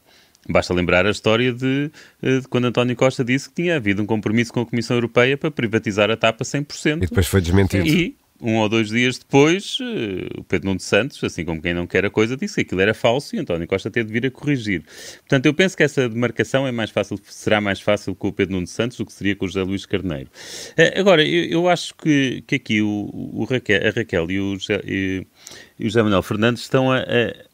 [0.49, 4.07] Basta lembrar a história de, eh, de, quando António Costa disse que tinha havido um
[4.07, 6.97] compromisso com a Comissão Europeia para privatizar a TAP a 100%.
[6.97, 7.87] E depois foi desmentido.
[7.87, 11.87] E, um ou dois dias depois, eh, o Pedro Nuno Santos, assim como quem não
[11.87, 14.31] quer a coisa, disse que aquilo era falso e António Costa teve de vir a
[14.31, 14.83] corrigir.
[15.21, 18.55] Portanto, eu penso que essa demarcação é mais fácil, será mais fácil com o Pedro
[18.55, 20.29] Nuno Santos do que seria com o José Luís Carneiro.
[20.77, 24.57] Eh, agora, eu, eu acho que, que aqui o, o Raquel, a Raquel e o,
[24.85, 25.27] e,
[25.79, 27.53] e o José Manuel Fernandes estão a, a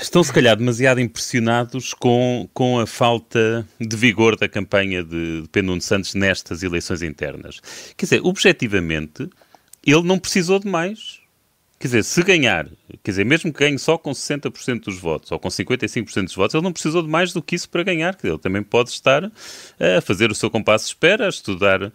[0.00, 5.48] Estão, se calhar, demasiado impressionados com, com a falta de vigor da campanha de, de
[5.48, 7.60] Pedro Nuno Santos nestas eleições internas.
[7.96, 9.28] Quer dizer, objetivamente,
[9.92, 11.20] ele não precisou de mais.
[11.78, 12.66] Quer dizer, se ganhar,
[13.02, 16.54] quer dizer, mesmo que ganhe só com 60% dos votos ou com 55% dos votos,
[16.54, 18.14] ele não precisou de mais do que isso para ganhar.
[18.14, 21.92] Quer dizer, ele também pode estar a fazer o seu compasso de espera, a estudar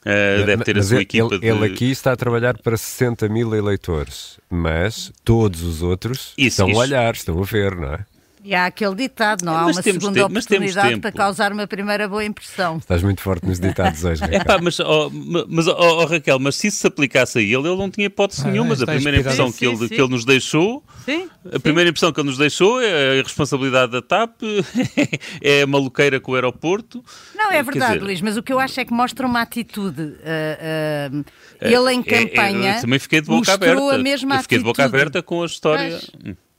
[0.00, 1.46] Uh, deve ter mas a sua ele, equipa de...
[1.46, 6.70] Ele aqui está a trabalhar para 60 mil eleitores, mas todos os outros isso, estão
[6.70, 6.78] isso.
[6.78, 8.06] a olhar, estão a ver, não é?
[8.42, 12.24] E há aquele ditado, não há uma segunda tempo, oportunidade para causar uma primeira boa
[12.24, 12.78] impressão.
[12.78, 14.40] Estás muito forte nos ditados hoje, Raquel.
[14.40, 15.10] É pá, mas, oh,
[15.46, 18.42] mas oh, oh, Raquel, mas se isso se aplicasse a ele, ele não tinha hipótese
[18.46, 18.74] ah, nenhuma.
[18.74, 19.88] A primeira impressão sim, que, ele, sim.
[19.88, 23.92] que ele nos deixou, sim, a primeira impressão que ele nos deixou é a responsabilidade
[23.92, 24.40] da TAP,
[25.42, 27.04] é a maluqueira com o aeroporto.
[27.34, 30.00] Não, é verdade, dizer, Luís, mas o que eu acho é que mostra uma atitude.
[30.00, 31.24] Uh, uh,
[31.60, 33.94] ele em campanha é, é, também fiquei de boca aberta.
[33.94, 36.00] a mesma eu fiquei de boca aberta com a história.
[36.24, 36.49] Mas...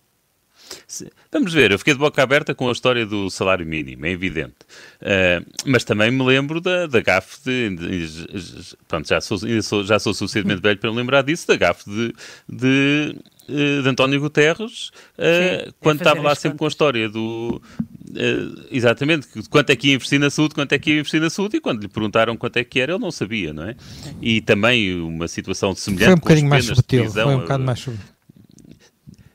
[1.32, 4.56] Vamos ver, eu fiquei de boca aberta com a história do salário mínimo, é evidente.
[5.02, 9.84] Uh, mas também me lembro da, da GAF de, de, de, Pronto, já sou, sou,
[9.84, 12.14] já sou suficientemente velho para me lembrar disso, da GAF de,
[12.50, 13.16] de,
[13.48, 16.60] de António Guterres, uh, Sim, quando estava lá sempre contas.
[16.60, 17.62] com a história do.
[18.10, 21.30] Uh, exatamente, quanto é que ia investir na saúde, quanto é que ia investir na
[21.30, 23.76] saúde, e quando lhe perguntaram quanto é que era, ele não sabia, não é?
[24.22, 26.06] E também uma situação semelhante.
[26.06, 28.11] Foi um bocadinho mais subtil, foi um bocado mais subtil.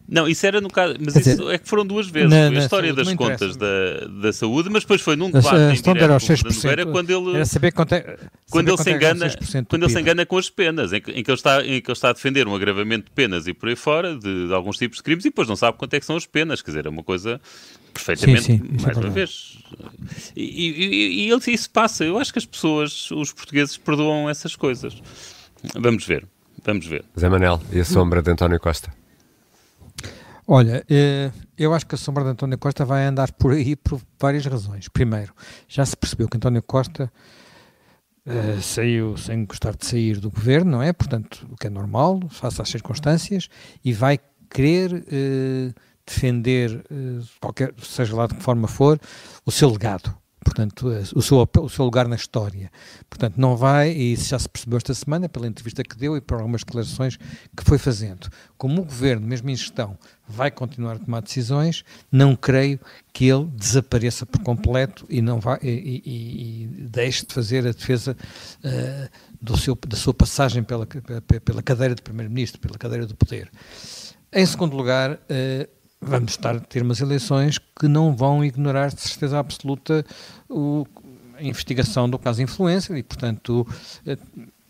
[0.08, 0.94] Não, isso era no caso.
[1.00, 2.30] Mas Quer isso dizer, é que foram duas vezes.
[2.30, 5.96] Na, a história das contas da, da saúde, mas depois foi num debate em direto
[5.96, 7.36] era, 6%, Nogueira, quando ele.
[7.36, 8.16] Era saber quanto é,
[8.50, 9.26] quando ele se é engana,
[9.68, 11.90] quando ele se engana com as penas, em que, em que, ele está, em que
[11.90, 14.78] ele está a defender um agravamento de penas e por aí fora, de, de alguns
[14.78, 16.62] tipos de crimes, e depois não sabe quanto é que são as penas.
[16.62, 17.40] Quer dizer, é uma coisa
[17.92, 19.58] perfeitamente, sim, sim, mais é uma vez.
[20.36, 22.04] E, e, e isso passa.
[22.04, 25.02] Eu acho que as pessoas, os portugueses, perdoam essas coisas.
[25.74, 26.26] Vamos ver.
[26.64, 27.04] Vamos ver.
[27.18, 28.92] Zé Manel, e a sombra de António Costa?
[30.48, 34.00] Olha, eh, eu acho que a sombra de António Costa vai andar por aí por
[34.20, 34.88] várias razões.
[34.88, 35.34] Primeiro,
[35.66, 37.12] já se percebeu que António Costa
[38.24, 40.92] uh, saiu sem gostar de sair do governo, não é?
[40.92, 43.48] Portanto, o que é normal, face às circunstâncias,
[43.84, 45.74] e vai querer uh,
[46.06, 46.84] defender,
[47.40, 49.00] qualquer, seja lá de que forma for,
[49.44, 52.70] o seu legado portanto, o seu, o seu lugar na história.
[53.10, 56.20] Portanto, não vai, e isso já se percebeu esta semana, pela entrevista que deu e
[56.20, 58.28] por algumas declarações que foi fazendo.
[58.56, 62.78] Como o governo, mesmo em gestão, vai continuar a tomar decisões, não creio
[63.12, 67.72] que ele desapareça por completo e, não vá, e, e, e deixe de fazer a
[67.72, 68.16] defesa
[68.64, 69.10] uh,
[69.42, 73.50] do seu, da sua passagem pela, pela cadeira de Primeiro-Ministro, pela cadeira do poder.
[74.32, 79.00] Em segundo lugar, uh, vamos estar a ter umas eleições que não vão ignorar de
[79.00, 80.04] certeza absoluta
[80.48, 80.86] o,
[81.34, 83.66] a investigação do caso influencer e, portanto,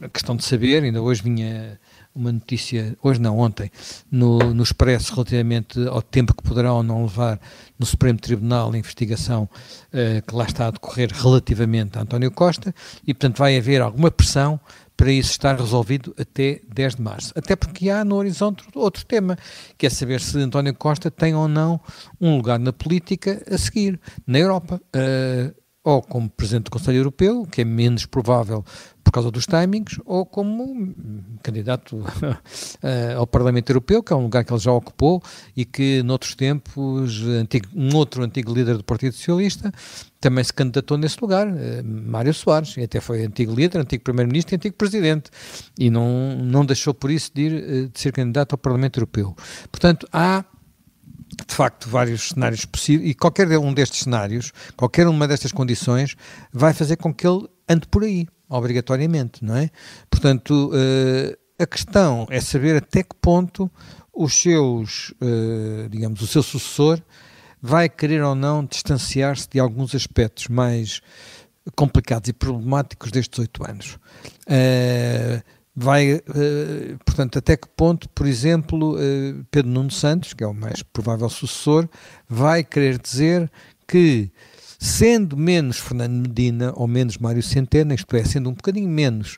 [0.01, 1.79] a questão de saber, ainda hoje vinha
[2.15, 3.71] uma notícia, hoje não, ontem,
[4.11, 7.39] no, no Expresso relativamente ao tempo que poderá ou não levar
[7.79, 9.49] no Supremo Tribunal a investigação
[9.93, 12.75] eh, que lá está a decorrer relativamente a António Costa
[13.07, 14.59] e, portanto, vai haver alguma pressão
[14.97, 17.33] para isso estar resolvido até 10 de março.
[17.37, 19.37] Até porque há no horizonte outro tema,
[19.77, 21.81] que é saber se António Costa tem ou não
[22.21, 24.81] um lugar na política a seguir, na Europa.
[24.95, 25.55] Uh,
[25.87, 28.65] ou como Presidente do Conselho Europeu, que é menos provável
[29.05, 30.93] por causa dos timings, ou como
[31.41, 32.05] candidato
[32.83, 35.23] eh, ao Parlamento Europeu, que é um lugar que ele já ocupou
[35.57, 39.73] e que, noutros tempos, antigo, um outro antigo líder do Partido Socialista
[40.21, 44.55] também se candidatou nesse lugar, eh, Mário Soares, e até foi antigo líder, antigo Primeiro-Ministro
[44.55, 45.31] e antigo Presidente,
[45.79, 49.37] e não, não deixou por isso de, ir, eh, de ser candidato ao Parlamento Europeu.
[49.71, 50.45] Portanto, há
[51.47, 56.17] de facto vários cenários possíveis e qualquer um destes cenários, qualquer uma destas condições
[56.53, 59.71] vai fazer com que ele ande por aí, obrigatoriamente, não é?
[60.11, 63.71] Portanto, uh, a questão é saber até que ponto
[64.13, 67.01] os seus, uh, digamos, o seu sucessor
[67.61, 71.01] vai querer ou não distanciar-se de alguns aspectos mais
[71.75, 73.99] complicados e problemáticos destes oito anos.
[74.47, 75.43] Uh,
[75.77, 80.55] vai, uh, portanto, até que ponto, por exemplo, uh, Pedro Nuno Santos, que é o
[80.55, 81.87] mais provável sucessor,
[82.27, 83.51] vai querer dizer
[83.87, 84.31] que,
[84.79, 89.37] sendo menos Fernando Medina ou menos Mário Centeno, isto é, sendo um bocadinho menos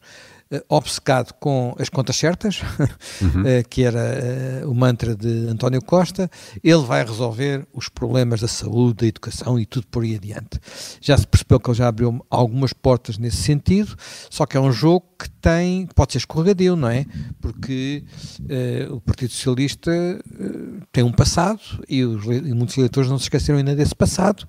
[0.69, 2.63] obcecado com as contas certas,
[3.21, 3.43] uhum.
[3.43, 6.31] uh, que era uh, o mantra de António Costa.
[6.65, 10.59] Ele vai resolver os problemas da saúde, da educação e tudo por aí adiante.
[11.01, 13.95] Já se percebeu que ele já abriu algumas portas nesse sentido,
[14.31, 17.05] só que é um jogo que tem, pode ser escorregadio, não é?
[17.41, 18.05] Porque
[18.91, 19.91] o Partido Socialista
[20.93, 24.47] tem um passado e, os, e muitos eleitores não se esqueceram ainda desse passado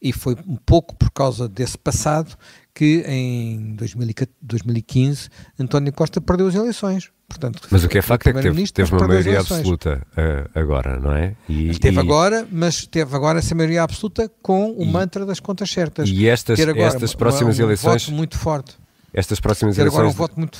[0.00, 2.36] e foi um pouco por causa desse passado
[2.78, 7.10] que em 2015 António Costa perdeu as eleições.
[7.26, 10.96] Portanto, mas o que é facto é que teve, teve uma maioria absoluta uh, agora,
[11.00, 11.34] não é?
[11.48, 11.98] E, teve e...
[11.98, 14.86] agora, mas teve agora essa maioria absoluta com o e...
[14.86, 16.08] mantra das contas certas.
[16.08, 18.04] E estas, estas próximas um, eleições.
[18.04, 18.76] voto muito forte.
[19.12, 19.98] Estas próximas ter eleições.
[19.98, 20.56] Agora um voto muito.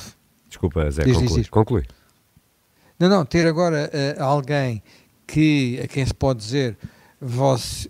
[0.49, 1.27] Desculpa, Zé, diz, conclui.
[1.27, 1.49] Diz, diz.
[1.49, 1.83] conclui.
[2.99, 4.83] Não, não, ter agora uh, alguém
[5.25, 6.77] que, a quem se pode dizer
[7.21, 7.87] Vós,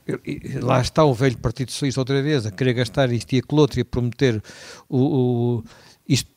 [0.61, 3.79] lá está o velho Partido Socialista outra vez a querer gastar isto e aquilo outro
[3.79, 4.41] e a prometer
[4.87, 5.63] o, o,
[6.07, 6.31] isto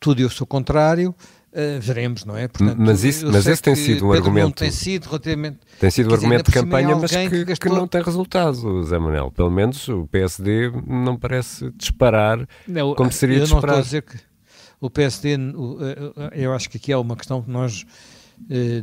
[0.00, 1.14] tudo e o seu contrário.
[1.52, 2.48] Uh, veremos, não é?
[2.48, 4.54] Portanto, mas isso, mas esse tem sido um argumento.
[4.54, 5.58] Tem sido relativamente.
[5.78, 7.70] Tem sido um argumento de campanha, mas que, que, gastou...
[7.70, 9.30] que, não tem resultado, Zé Manuel.
[9.30, 13.76] Pelo menos o PSD não parece disparar não, como seria eu disparar.
[13.76, 14.18] Não estou a dizer que
[14.80, 15.36] o PSD,
[16.32, 18.11] eu acho que aqui é uma questão que nós eh,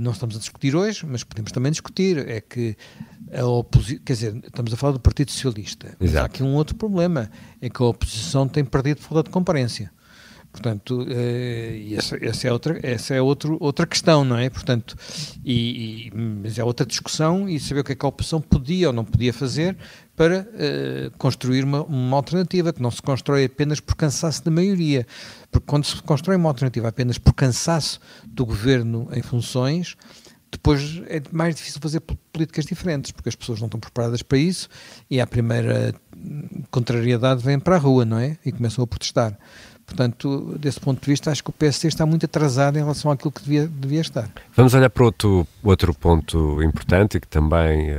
[0.01, 2.17] não estamos a discutir hoje, mas podemos também discutir.
[2.27, 2.75] É que
[3.33, 6.75] a oposição, quer dizer, estamos a falar do Partido Socialista, mas há aqui um outro
[6.75, 7.29] problema,
[7.61, 9.91] é que a oposição tem perdido poder de comparência.
[10.51, 14.49] Portanto, uh, essa, essa, é, outra, essa é outro, outra questão, não é?
[14.49, 14.95] Portanto,
[15.45, 18.87] e, e, mas é outra discussão e saber o que é que a oposição podia
[18.87, 19.77] ou não podia fazer
[20.19, 25.07] para uh, construir uma, uma, alternativa que não se constrói apenas por cansaço da maioria.
[25.49, 29.95] Porque quando se constrói uma alternativa apenas por cansaço do governo em funções,
[30.51, 32.01] depois é mais difícil fazer
[32.33, 34.67] políticas diferentes, porque as pessoas não estão preparadas para isso
[35.09, 35.95] e a primeira
[36.69, 38.37] contrariedade vem para a rua, não é?
[38.45, 39.39] E começam a protestar.
[39.89, 43.31] Portanto, desse ponto de vista, acho que o PSD está muito atrasado em relação àquilo
[43.31, 44.29] que devia, devia estar.
[44.55, 47.95] Vamos olhar para outro, outro ponto importante que também uh,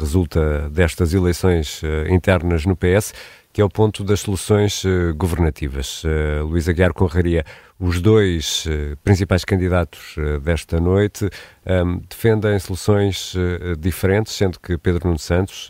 [0.00, 3.12] resulta destas eleições uh, internas no PS,
[3.52, 6.02] que é o ponto das soluções uh, governativas.
[6.02, 7.44] Uh, Luís Aguiar Conraria,
[7.78, 8.66] os dois
[9.04, 11.28] principais candidatos desta noite um,
[11.64, 13.36] ehm, defendem soluções
[13.78, 15.68] diferentes, sendo que Pedro Nuno Santos,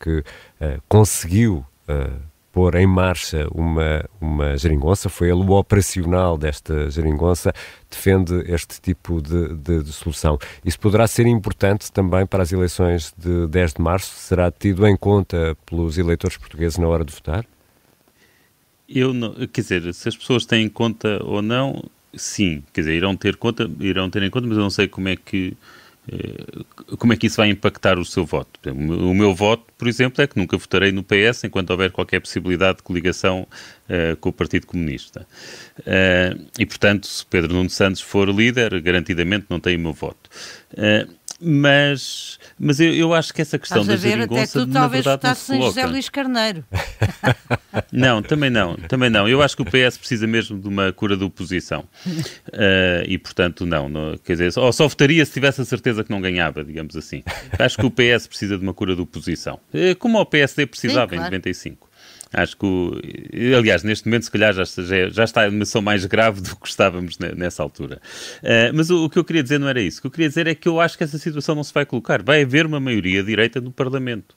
[0.00, 0.24] que
[0.88, 1.62] conseguiu
[2.54, 7.52] pôr em marcha uma, uma geringonça, foi ele o operacional desta geringonça,
[7.90, 10.38] defende este tipo de, de, de, solução.
[10.64, 14.14] Isso poderá ser importante também para as eleições de 10 de março?
[14.14, 17.44] Será tido em conta pelos eleitores portugueses na hora de votar?
[18.88, 21.82] Eu não, quer dizer, se as pessoas têm em conta ou não,
[22.14, 25.08] sim, quer dizer, irão ter conta, irão ter em conta, mas eu não sei como
[25.08, 25.56] é que
[26.98, 28.60] como é que isso vai impactar o seu voto?
[28.70, 32.78] O meu voto, por exemplo, é que nunca votarei no PS enquanto houver qualquer possibilidade
[32.78, 33.46] de coligação
[33.88, 35.26] uh, com o Partido Comunista.
[35.80, 40.28] Uh, e, portanto, se Pedro Nuno Santos for líder, garantidamente não tem o meu voto.
[40.72, 41.10] Uh,
[41.44, 45.22] mas, mas eu, eu, acho que essa questão Estás da geringonça, até tu, na verdade,
[45.24, 45.66] não se coloca.
[45.66, 46.64] José Luís Carneiro.
[47.92, 49.28] não, também não, também não.
[49.28, 51.84] Eu acho que o PS precisa mesmo de uma cura de oposição.
[52.06, 56.10] Uh, e, portanto, não, não, Quer dizer, ou só votaria se tivesse a certeza que
[56.10, 57.22] não ganhava, digamos assim.
[57.58, 59.60] Acho que o PS precisa de uma cura de oposição.
[59.72, 61.34] Uh, como o PSD precisava Sim, claro.
[61.34, 61.93] em 95.
[62.34, 64.64] Acho que, aliás, neste momento, se calhar, já,
[65.08, 68.00] já, está a animação mais grave do que estávamos nessa altura.
[68.42, 69.98] Uh, mas o, o, que eu queria dizer não era isso.
[69.98, 71.86] O que eu queria dizer é que eu acho que essa situação não se vai
[71.86, 72.22] colocar.
[72.22, 74.34] Vai haver uma maioria direita no Parlamento.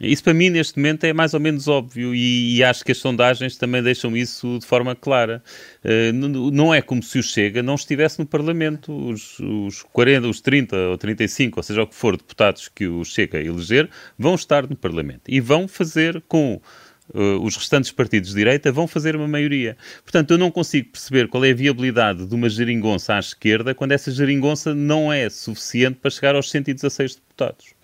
[0.00, 2.98] Isso para mim, neste momento, é mais ou menos óbvio e, e acho que as
[2.98, 5.40] sondagens também deixam isso de forma clara.
[5.84, 8.92] Uh, não é como se o Chega não estivesse no Parlamento.
[8.92, 13.04] Os, os 40, os 30 ou 35, ou seja o que for, deputados que o
[13.04, 13.88] Chega eleger,
[14.18, 16.60] vão estar no Parlamento e vão fazer com
[17.12, 19.76] os restantes partidos de direita vão fazer uma maioria.
[20.02, 23.92] Portanto, eu não consigo perceber qual é a viabilidade de uma geringonça à esquerda quando
[23.92, 27.74] essa geringonça não é suficiente para chegar aos 116 deputados.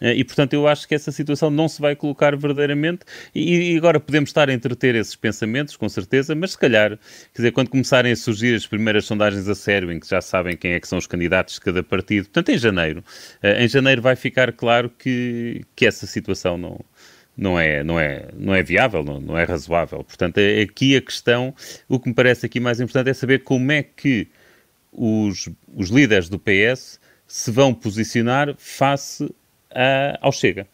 [0.00, 3.00] Uh, e, portanto, eu acho que essa situação não se vai colocar verdadeiramente.
[3.34, 6.90] E, e, agora podemos estar a entreter esses pensamentos, com certeza, mas se calhar,
[7.34, 10.56] quer dizer, quando começarem a surgir as primeiras sondagens a sério, em que já sabem
[10.56, 13.04] quem é que são os candidatos de cada partido, portanto, em janeiro,
[13.44, 16.80] uh, em janeiro vai ficar claro que, que essa situação não,
[17.40, 20.04] não é, não é, não é viável, não, não é razoável.
[20.04, 21.54] Portanto, é, aqui a questão,
[21.88, 24.28] o que me parece aqui mais importante é saber como é que
[24.92, 29.34] os, os líderes do PS se vão posicionar face
[29.70, 30.66] a, ao Chega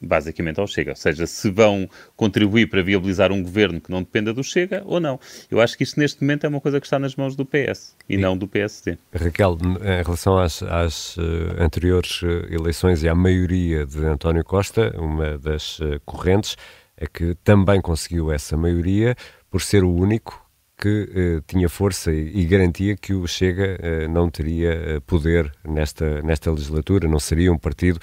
[0.00, 0.90] basicamente ao Chega.
[0.90, 5.00] Ou seja, se vão contribuir para viabilizar um governo que não dependa do Chega ou
[5.00, 5.18] não.
[5.50, 7.94] Eu acho que isto neste momento é uma coisa que está nas mãos do PS
[8.08, 8.98] e, e não do PSD.
[9.12, 11.22] Raquel, em relação às, às uh,
[11.58, 16.56] anteriores uh, eleições e à maioria de António Costa, uma das uh, correntes
[16.96, 19.16] é que também conseguiu essa maioria
[19.50, 20.40] por ser o único
[20.78, 23.78] que tinha força e, garantia que o Chega
[24.08, 28.00] não teria poder nesta, nesta legislatura, não seria um partido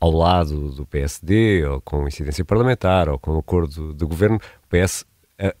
[0.00, 4.36] ao lado do PSD, ou com incidência parlamentar, ou com acordo de governo.
[4.36, 5.04] O PS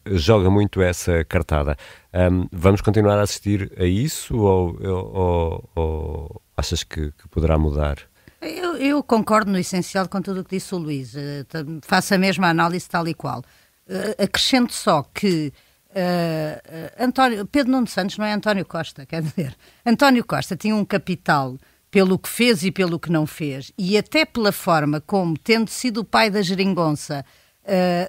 [0.06, 1.76] joga muito essa cartada.
[2.12, 7.98] Um, vamos continuar a assistir a isso ou, ou, ou achas que, que poderá mudar?
[8.40, 11.14] Eu, eu, concordo no essencial com tudo o que disse o Luís.
[11.14, 13.40] Uh, faço a mesma análise tal e qual.
[13.88, 15.52] Uh, acrescento só que
[15.90, 20.84] uh, António, Pedro Nuno Santos não é António Costa, quer dizer, António Costa tinha um
[20.84, 21.56] capital
[21.90, 26.00] pelo que fez e pelo que não fez, e até pela forma como, tendo sido
[26.00, 27.24] o pai da geringonça,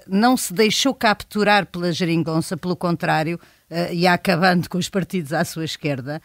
[0.06, 3.38] não se deixou capturar pela geringonça, pelo contrário,
[3.92, 6.20] e acabando com os partidos à sua esquerda,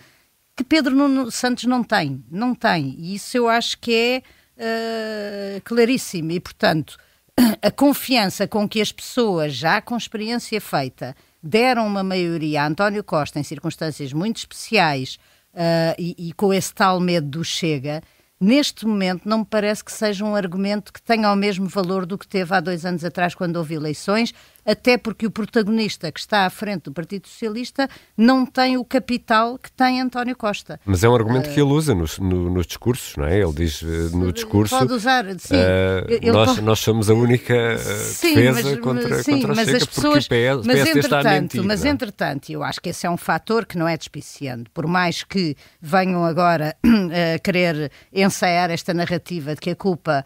[0.56, 2.24] que Pedro Nuno Santos não tem.
[2.32, 2.96] Não tem.
[2.98, 6.32] E isso eu acho que é uh, claríssimo.
[6.32, 6.98] E, portanto,
[7.62, 13.04] a confiança com que as pessoas, já com experiência feita, deram uma maioria a António
[13.04, 15.20] Costa em circunstâncias muito especiais
[15.56, 18.04] uh, e, e, com esse tal medo do Chega,
[18.40, 22.18] neste momento não me parece que seja um argumento que tenha o mesmo valor do
[22.18, 24.34] que teve há dois anos atrás, quando houve eleições,
[24.66, 27.88] até porque o protagonista que está à frente do Partido Socialista
[28.18, 30.80] não tem o capital que tem António Costa.
[30.86, 33.40] Mas é um argumento uh, que ele usa nos, no, nos discursos, não é?
[33.40, 34.78] Ele diz uh, no discurso.
[34.78, 35.56] Pode usar, sim.
[35.56, 36.62] Uh, nós, pode...
[36.62, 40.50] nós somos a única sim, defesa mas, contra, sim, contra mas Chega, as pessoas, porque
[40.50, 41.64] o PS, mas, PSD está a mentir.
[41.64, 41.90] Mas é?
[41.90, 44.70] entretanto, eu acho que esse é um fator que não é despiciando.
[44.74, 46.76] Por mais que venham agora
[47.36, 50.26] a querer ensaiar esta narrativa de que a culpa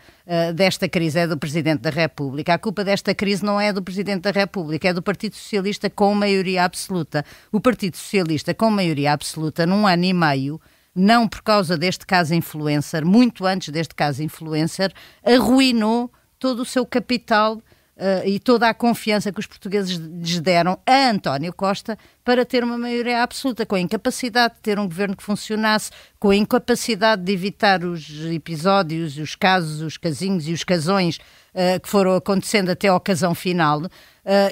[0.54, 4.22] desta crise é do Presidente da República, a culpa desta crise não é do Presidente
[4.22, 7.26] da República, é do Partido Socialista com maioria absoluta.
[7.52, 10.62] O Partido Socialista com maioria absoluta, num ano e meio,
[10.94, 16.86] não por causa deste caso influencer, muito antes deste caso influencer, arruinou todo o seu
[16.86, 17.60] capital
[18.00, 22.64] Uh, e toda a confiança que os portugueses lhes deram a António Costa para ter
[22.64, 27.22] uma maioria absoluta, com a incapacidade de ter um governo que funcionasse, com a incapacidade
[27.22, 32.70] de evitar os episódios, os casos, os casinhos e os casões uh, que foram acontecendo
[32.70, 33.82] até a ocasião final.
[33.82, 33.90] Uh,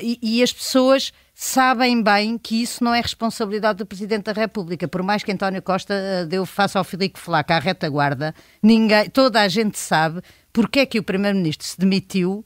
[0.01, 4.89] e, e as pessoas sabem bem que isso não é responsabilidade do Presidente da República.
[4.89, 9.47] Por mais que António Costa deu face ao Filipe Flaca à retaguarda, ninguém, toda a
[9.47, 10.21] gente sabe
[10.51, 12.43] porque é que o Primeiro-Ministro se demitiu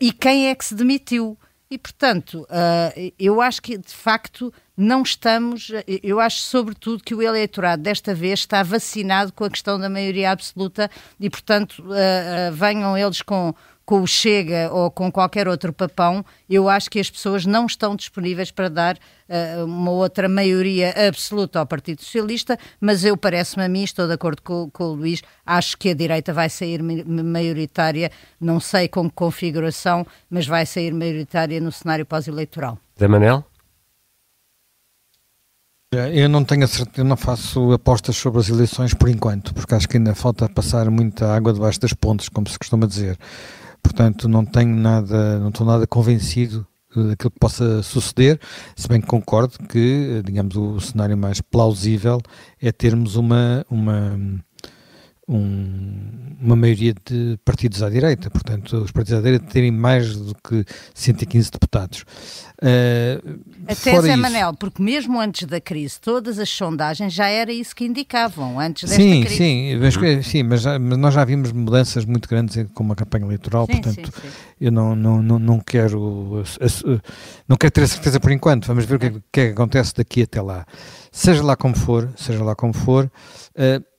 [0.00, 1.38] e quem é que se demitiu.
[1.68, 5.72] E, portanto, uh, eu acho que, de facto, não estamos.
[6.02, 10.30] Eu acho, sobretudo, que o eleitorado desta vez está vacinado com a questão da maioria
[10.30, 11.84] absoluta e, portanto,
[12.52, 13.52] venham eles com
[13.86, 17.94] com o Chega ou com qualquer outro papão, eu acho que as pessoas não estão
[17.94, 23.68] disponíveis para dar uh, uma outra maioria absoluta ao Partido Socialista, mas eu parece-me a
[23.68, 28.10] mim, estou de acordo com, com, o Luís, acho que a direita vai sair maioritária,
[28.40, 32.78] não sei com que configuração, mas vai sair maioritária no cenário pós-eleitoral.
[32.98, 33.44] Zé Manel?
[36.12, 39.72] Eu não tenho a certeza, eu não faço apostas sobre as eleições por enquanto, porque
[39.72, 43.16] acho que ainda falta passar muita água debaixo das pontes, como se costuma dizer.
[43.86, 46.66] Portanto, não tenho nada, não estou nada convencido
[47.04, 48.40] daquilo que possa suceder,
[48.74, 52.20] se bem que concordo que, digamos, o cenário mais plausível
[52.60, 54.18] é termos uma, uma
[55.28, 60.34] um, uma maioria de partidos à direita, portanto, os partidos à direita terem mais do
[60.34, 60.64] que
[60.94, 62.04] 115 deputados.
[62.62, 67.52] Uh, Até Zé isso, Manel, porque mesmo antes da crise, todas as sondagens já era
[67.52, 69.36] isso que indicavam, antes desta sim, crise.
[69.36, 73.66] Sim, mas, sim mas, mas, nós já vimos mudanças muito grandes com uma campanha eleitoral,
[73.66, 74.28] sim, portanto, sim,
[74.60, 76.44] eu não, não, não, não quero
[77.48, 79.52] não quero ter a certeza por enquanto, vamos ver o que, é, que, é que
[79.52, 80.64] acontece daqui até lá.
[81.10, 83.10] Seja lá como for, seja lá como for,
[83.56, 83.95] uh,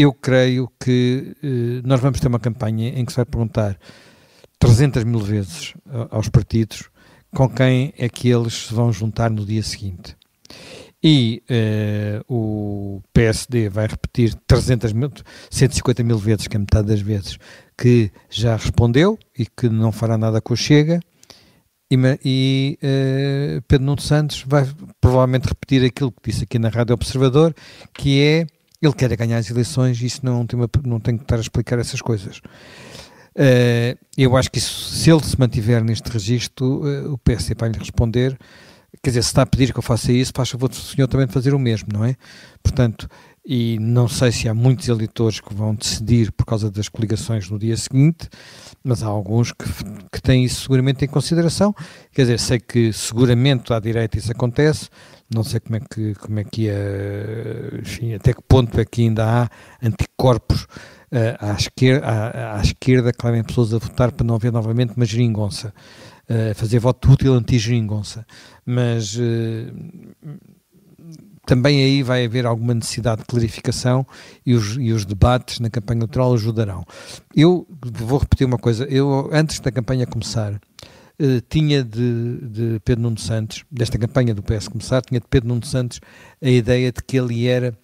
[0.00, 3.76] eu creio que eh, nós vamos ter uma campanha em que se vai perguntar
[4.58, 5.74] 300 mil vezes
[6.10, 6.88] aos partidos
[7.34, 10.16] com quem é que eles se vão juntar no dia seguinte.
[11.02, 15.10] E eh, o PSD vai repetir 300 mil,
[15.50, 17.38] 150 mil vezes, que é metade das vezes,
[17.76, 21.00] que já respondeu e que não fará nada com o Chega.
[21.90, 24.68] E, e uh, Pedro Nuno Santos vai
[25.00, 27.54] provavelmente repetir aquilo que disse aqui na Rádio Observador,
[27.94, 28.46] que é
[28.80, 31.40] ele quer ganhar as eleições e isso não tem, uma, não tem que estar a
[31.40, 32.40] explicar essas coisas.
[33.38, 37.70] Uh, eu acho que isso, se ele se mantiver neste registro, uh, o PS vai
[37.70, 38.36] lhe responder.
[39.02, 41.26] Quer dizer, se está a pedir que eu faça isso, faz favor do senhor também
[41.28, 42.16] fazer o mesmo, não é?
[42.62, 43.08] Portanto,
[43.50, 47.58] e não sei se há muitos eleitores que vão decidir por causa das coligações no
[47.58, 48.28] dia seguinte,
[48.84, 49.64] mas há alguns que,
[50.12, 51.74] que têm isso seguramente em consideração.
[52.12, 54.88] Quer dizer, sei que seguramente à direita isso acontece,
[55.32, 59.02] não sei como é que, como é que é, enfim, até que ponto é que
[59.02, 59.48] ainda há
[59.82, 64.52] anticorpos uh, à, esquerda, à, à esquerda que levem pessoas a votar para não haver
[64.52, 65.72] novamente uma geringonça.
[66.28, 68.26] uh, fazer voto útil anti-geringonça.
[68.64, 69.20] Mas uh,
[71.46, 74.06] também aí vai haver alguma necessidade de clarificação
[74.44, 76.84] e os, e os debates na campanha eleitoral ajudarão.
[77.34, 80.60] Eu vou repetir uma coisa, eu antes da campanha começar,
[81.20, 85.48] Uh, tinha de, de, Pedro Nuno Santos, desta campanha do PS começar, tinha de Pedro
[85.48, 86.00] Nuno Santos
[86.40, 87.76] a ideia de que ele era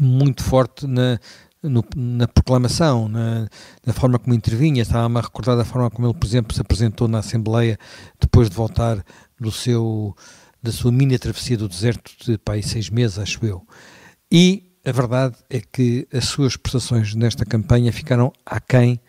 [0.00, 1.18] muito forte na,
[1.62, 3.48] no, na proclamação, na,
[3.84, 4.82] na, forma como intervinha.
[4.82, 7.78] Estava-me a recordar da forma como ele, por exemplo, se apresentou na Assembleia
[8.20, 9.04] depois de voltar
[9.38, 10.14] do seu,
[10.62, 13.66] da sua mini travessia do deserto de pai, seis meses, acho eu.
[14.30, 19.00] E a verdade é que as suas prestações nesta campanha ficaram aquém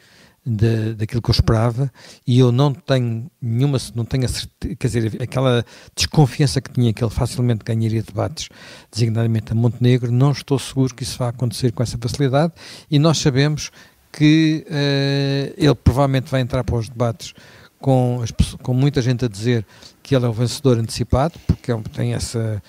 [0.45, 1.91] de, daquilo que eu esperava
[2.25, 5.63] e eu não tenho nenhuma, não tenho a certeza, quer dizer, aquela
[5.95, 8.49] desconfiança que tinha que ele facilmente ganharia debates,
[8.91, 12.53] designadamente a Montenegro, não estou seguro que isso vá acontecer com essa facilidade
[12.89, 13.71] e nós sabemos
[14.11, 17.33] que uh, ele provavelmente vai entrar para os debates
[17.79, 19.65] com, as, com muita gente a dizer
[20.03, 22.61] que ele é o vencedor antecipado, porque ele tem essa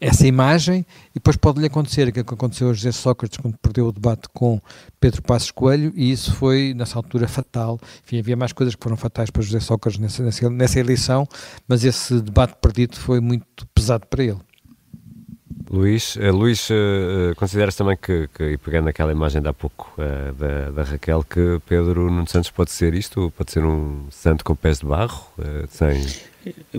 [0.00, 3.92] essa imagem e depois pode-lhe acontecer aquilo que aconteceu a José Sócrates quando perdeu o
[3.92, 4.60] debate com
[4.98, 7.78] Pedro Passos Coelho e isso foi, nessa altura, fatal.
[8.04, 11.26] Enfim, havia mais coisas que foram fatais para José Sócrates nessa, nessa, nessa eleição,
[11.66, 14.38] mas esse debate perdido foi muito pesado para ele.
[15.70, 19.92] Luís, uh, Luís uh, consideras também que, que, e pegando aquela imagem de há pouco
[20.36, 23.32] da, da, Raquel, que Pedro Nuno Santos pode ser isto?
[23.36, 25.28] Pode ser um santo com pés de barro?
[25.68, 26.02] sem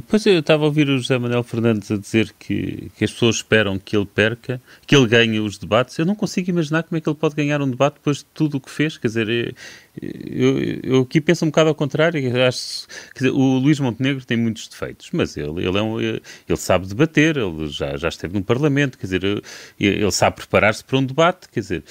[0.07, 3.37] Pois eu estava a ouvir o José Manuel Fernandes a dizer que, que as pessoas
[3.37, 5.97] esperam que ele perca, que ele ganhe os debates.
[5.97, 8.57] Eu não consigo imaginar como é que ele pode ganhar um debate depois de tudo
[8.57, 8.97] o que fez.
[8.97, 9.55] Quer dizer,
[10.01, 12.19] eu, eu aqui penso um bocado ao contrário.
[12.45, 16.21] Acho, dizer, o Luís Montenegro tem muitos defeitos, mas ele, ele, é um, ele
[16.55, 19.43] sabe debater, ele já, já esteve no Parlamento, quer dizer,
[19.79, 21.47] ele sabe preparar-se para um debate.
[21.49, 21.83] Quer dizer,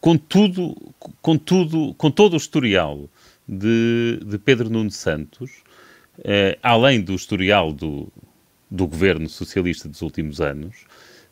[0.00, 0.76] com tudo,
[1.20, 3.08] com tudo, com todo o historial
[3.48, 5.62] de, de Pedro Nuno Santos
[6.18, 8.12] uh, além do historial do,
[8.70, 10.76] do governo socialista dos últimos anos,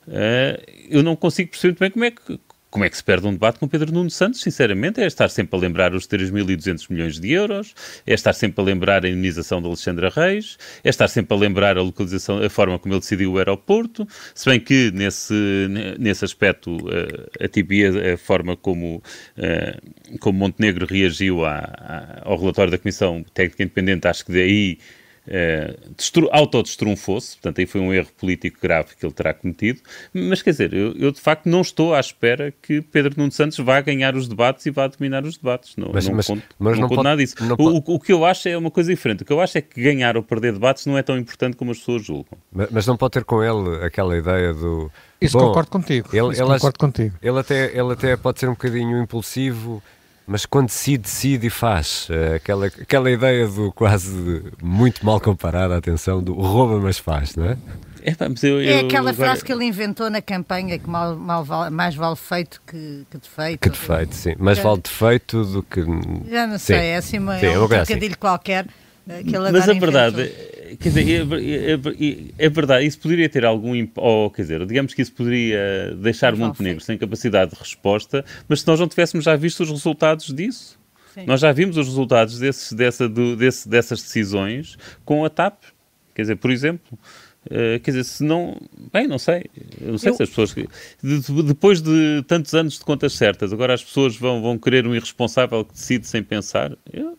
[0.06, 2.40] uh, eu não consigo perceber muito bem como é que
[2.70, 5.56] como é que se perde um debate com Pedro Nuno Santos, sinceramente, é estar sempre
[5.56, 7.74] a lembrar os 3.200 milhões de euros,
[8.06, 11.76] é estar sempre a lembrar a indenização de Alexandra Reis, é estar sempre a lembrar
[11.76, 15.66] a localização, a forma como ele decidiu o aeroporto, se bem que nesse,
[15.98, 16.76] nesse aspecto
[17.40, 19.02] a tibia, a forma como,
[20.20, 24.78] como Montenegro reagiu à, ao relatório da Comissão Técnica Independente, acho que daí
[25.26, 29.80] uh, autodestrunfou-se, portanto aí foi um erro político grave que ele terá cometido,
[30.12, 33.58] mas quer dizer, eu, eu, de facto não estou à espera que Pedro Nuno Santos
[33.58, 36.74] vá ganhar os debates e vá dominar os debates, não, mas, não mas, conto, mas
[36.74, 37.36] não, não conto pode, nada disso.
[37.58, 39.80] O, o, que eu acho é uma coisa diferente, o que eu acho é que
[39.80, 42.38] ganhar ou perder debates não é tão importante como as pessoas julgam.
[42.52, 44.90] Mas, mas não pode ter com ele aquela ideia do...
[45.20, 47.14] Isso Bom, concordo contigo, ele, Isso ele, concordo contigo.
[47.20, 49.82] Ele até, ele até pode ser um bocadinho impulsivo
[50.30, 55.76] mas quando se decide e faz, eh, aquela, aquela ideia do quase muito mal comparada,
[55.76, 57.58] atenção, do rouba mas faz, não é?
[58.00, 58.14] É,
[58.46, 59.14] eu, eu, é aquela agora...
[59.26, 63.18] frase que ele inventou na campanha que mal, mal vale, mais vale feito que, que
[63.18, 63.58] defeito.
[63.58, 64.36] Que defeito, sim.
[64.38, 64.62] Mais é.
[64.62, 65.80] vale defeito do que.
[66.30, 66.84] Já não sei, sim.
[66.84, 68.14] é assim uma, sim, é um trocadilho assim.
[68.14, 68.66] qualquer.
[69.52, 70.32] Mas a verdade,
[70.78, 75.02] quer dizer, é, é, é, verdade, isso poderia ter algum, ou quer dizer, digamos que
[75.02, 79.60] isso poderia deixar Montenegro sem capacidade de resposta, mas se nós não tivéssemos já visto
[79.60, 80.78] os resultados disso,
[81.14, 81.24] Sim.
[81.26, 85.62] nós já vimos os resultados desses, dessa, do, desse, dessas decisões com a TAP,
[86.14, 86.98] quer dizer, por exemplo.
[87.46, 88.60] Uh, quer dizer, se não.
[88.92, 89.46] Bem, não sei.
[89.80, 90.14] Eu não sei eu...
[90.14, 90.54] se as pessoas.
[91.02, 94.94] De, depois de tantos anos de contas certas, agora as pessoas vão, vão querer um
[94.94, 96.76] irresponsável que decide sem pensar.
[96.92, 97.16] Eu,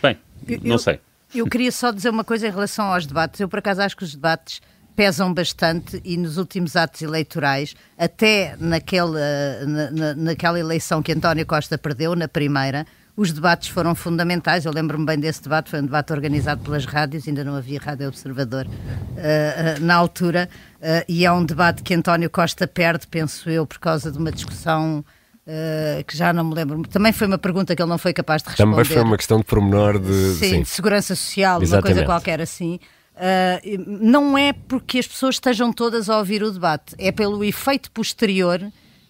[0.00, 0.16] bem,
[0.46, 1.00] eu, não sei.
[1.34, 3.40] Eu queria só dizer uma coisa em relação aos debates.
[3.40, 4.60] Eu, por acaso, acho que os debates
[4.96, 9.20] pesam bastante e nos últimos atos eleitorais, até naquela,
[9.64, 12.84] na, na, naquela eleição que António Costa perdeu, na primeira,
[13.16, 14.64] os debates foram fundamentais.
[14.64, 18.08] Eu lembro-me bem desse debate, foi um debate organizado pelas rádios, ainda não havia Rádio
[18.08, 23.50] Observador uh, uh, na altura, uh, e é um debate que António Costa perde, penso
[23.50, 25.04] eu, por causa de uma discussão
[25.48, 26.82] Uh, que já não me lembro.
[26.88, 28.70] Também foi uma pergunta que ele não foi capaz de responder.
[28.70, 30.62] Também foi uma questão de pormenor de, sim, sim.
[30.62, 31.86] de segurança social, Exatamente.
[31.86, 32.78] uma coisa qualquer assim.
[33.14, 37.90] Uh, não é porque as pessoas estejam todas a ouvir o debate, é pelo efeito
[37.90, 38.60] posterior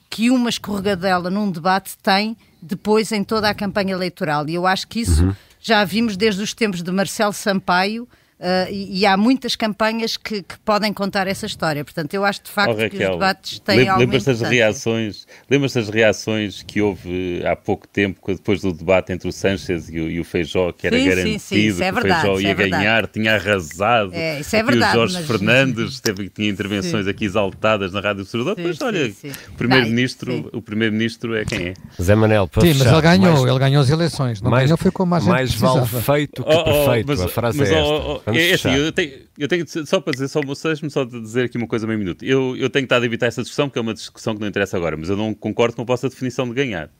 [0.08, 4.48] que uma escorregadela num debate tem depois em toda a campanha eleitoral.
[4.48, 5.34] E eu acho que isso uhum.
[5.60, 8.08] já vimos desde os tempos de Marcelo Sampaio,
[8.38, 11.84] Uh, e, e, há muitas campanhas que, que, podem contar essa história.
[11.84, 15.26] Portanto, eu acho de facto oh, Raquel, que os debates têm lembra, alguma das reações
[15.50, 19.98] Lembras das reações que houve há pouco tempo, depois do debate entre o Sanchez e
[19.98, 22.40] o, e o Feijó, que era sim, garantido sim, sim, é que verdade, o Feijó
[22.40, 24.12] ia é ganhar, tinha arrasado.
[24.14, 24.92] É, isso é verdade.
[24.92, 25.26] E o Jorge mas...
[25.26, 28.56] Fernandes teve, tinha intervenções aqui exaltadas na Rádio Observador.
[28.56, 29.12] Depois, olha,
[29.48, 31.74] o primeiro-ministro o primeiro-ministro é quem é?
[32.00, 34.40] Zé Manel, Sim, mas ele ganhou, mais, ele ganhou as eleições.
[34.40, 37.06] Não mais, ganhou, foi com mais Mais vale feito que oh, oh, perfeito.
[37.08, 38.27] Mas, a frase mas, é esta.
[38.28, 41.44] Oh, oh, é assim, eu tenho, eu tenho, só para dizer, só vocês, só dizer
[41.44, 42.24] aqui uma coisa meio minuto.
[42.24, 44.76] Eu, eu tenho estado a evitar essa discussão, porque é uma discussão que não interessa
[44.76, 46.90] agora, mas eu não concordo com a vossa definição de ganhar.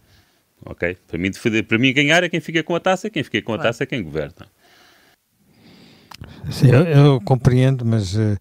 [0.65, 0.97] Ok?
[1.07, 1.31] Para mim,
[1.67, 3.87] para mim ganhar é quem fica com a taça, quem fica com a taça é
[3.87, 4.47] quem governa.
[6.51, 8.37] Sim, eu, eu compreendo, mas, eh,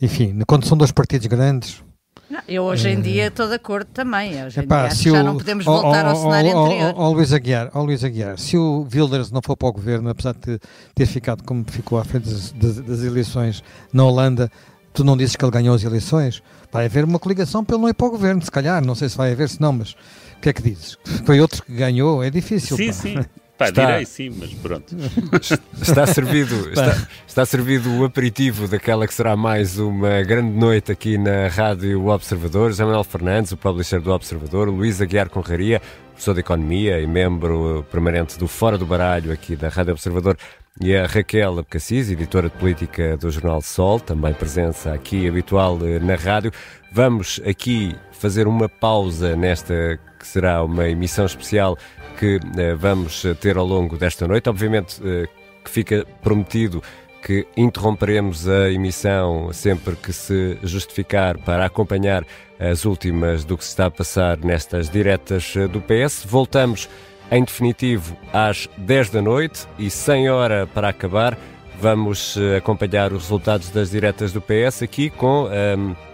[0.00, 1.82] enfim, quando são dois partidos grandes,
[2.30, 4.44] não, eu hoje em dia estou de acordo também.
[4.44, 6.94] Hoje Epá, dia, já o, não podemos voltar ao cenário anterior.
[6.96, 10.58] Ó Luís Aguiar, Luís Aguiar, se o Wilders não for para o governo, apesar de
[10.94, 13.62] ter ficado como ficou à frente das, das, das eleições
[13.92, 14.50] na Holanda,
[14.92, 16.42] tu não dizes que ele ganhou as eleições?
[16.70, 18.84] Vai haver uma coligação para ele não ir para o governo, se calhar.
[18.84, 20.98] Não sei se vai haver, se não, mas o que é que dizes?
[21.24, 22.22] Foi outro que ganhou?
[22.22, 22.76] É difícil.
[22.76, 22.92] Sim, pá.
[22.92, 23.16] sim.
[23.58, 23.86] Pá, está...
[23.86, 24.94] direi sim, mas pronto.
[25.82, 31.18] Está servido, está, está, servido o aperitivo daquela que será mais uma grande noite aqui
[31.18, 32.70] na Rádio Observador.
[32.70, 35.80] José Manuel Fernandes, o publisher do Observador, Luís Aguiar Conraria,
[36.12, 40.36] professor de Economia e membro permanente do Fora do Baralho aqui da Rádio Observador,
[40.80, 45.98] e a Raquel Abcacis, editora de política do Jornal Sol, também presença aqui habitual eh,
[45.98, 46.52] na rádio.
[46.92, 51.76] Vamos aqui fazer uma pausa nesta que será uma emissão especial
[52.18, 54.48] que eh, vamos ter ao longo desta noite.
[54.48, 55.28] Obviamente eh,
[55.64, 56.82] que fica prometido
[57.22, 62.24] que interromperemos a emissão sempre que se justificar para acompanhar
[62.58, 66.24] as últimas do que se está a passar nestas diretas eh, do PS.
[66.26, 66.88] Voltamos
[67.30, 71.38] em definitivo às 10 da noite e sem hora para acabar.
[71.80, 75.44] Vamos acompanhar os resultados das diretas do PS aqui com.
[75.44, 76.07] Um, ehm,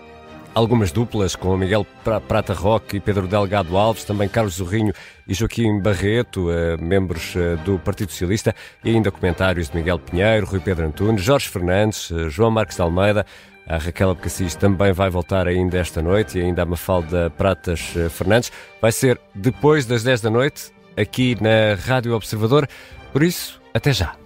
[0.55, 1.87] algumas duplas com Miguel
[2.29, 4.93] Prata Roque e Pedro Delgado Alves, também Carlos Zorrinho
[5.27, 10.47] e Joaquim Barreto, eh, membros eh, do Partido Socialista, e ainda comentários de Miguel Pinheiro,
[10.47, 13.27] Rui Pedro Antunes, Jorge Fernandes, eh, João Marcos de Almeida.
[13.67, 17.81] A Raquel Abcacis também vai voltar ainda esta noite e ainda a Mafalda Pratas
[18.11, 18.53] Fernandes.
[18.81, 22.69] Vai ser depois das 10 da noite, aqui na Rádio Observador.
[23.11, 24.24] Por isso, até já.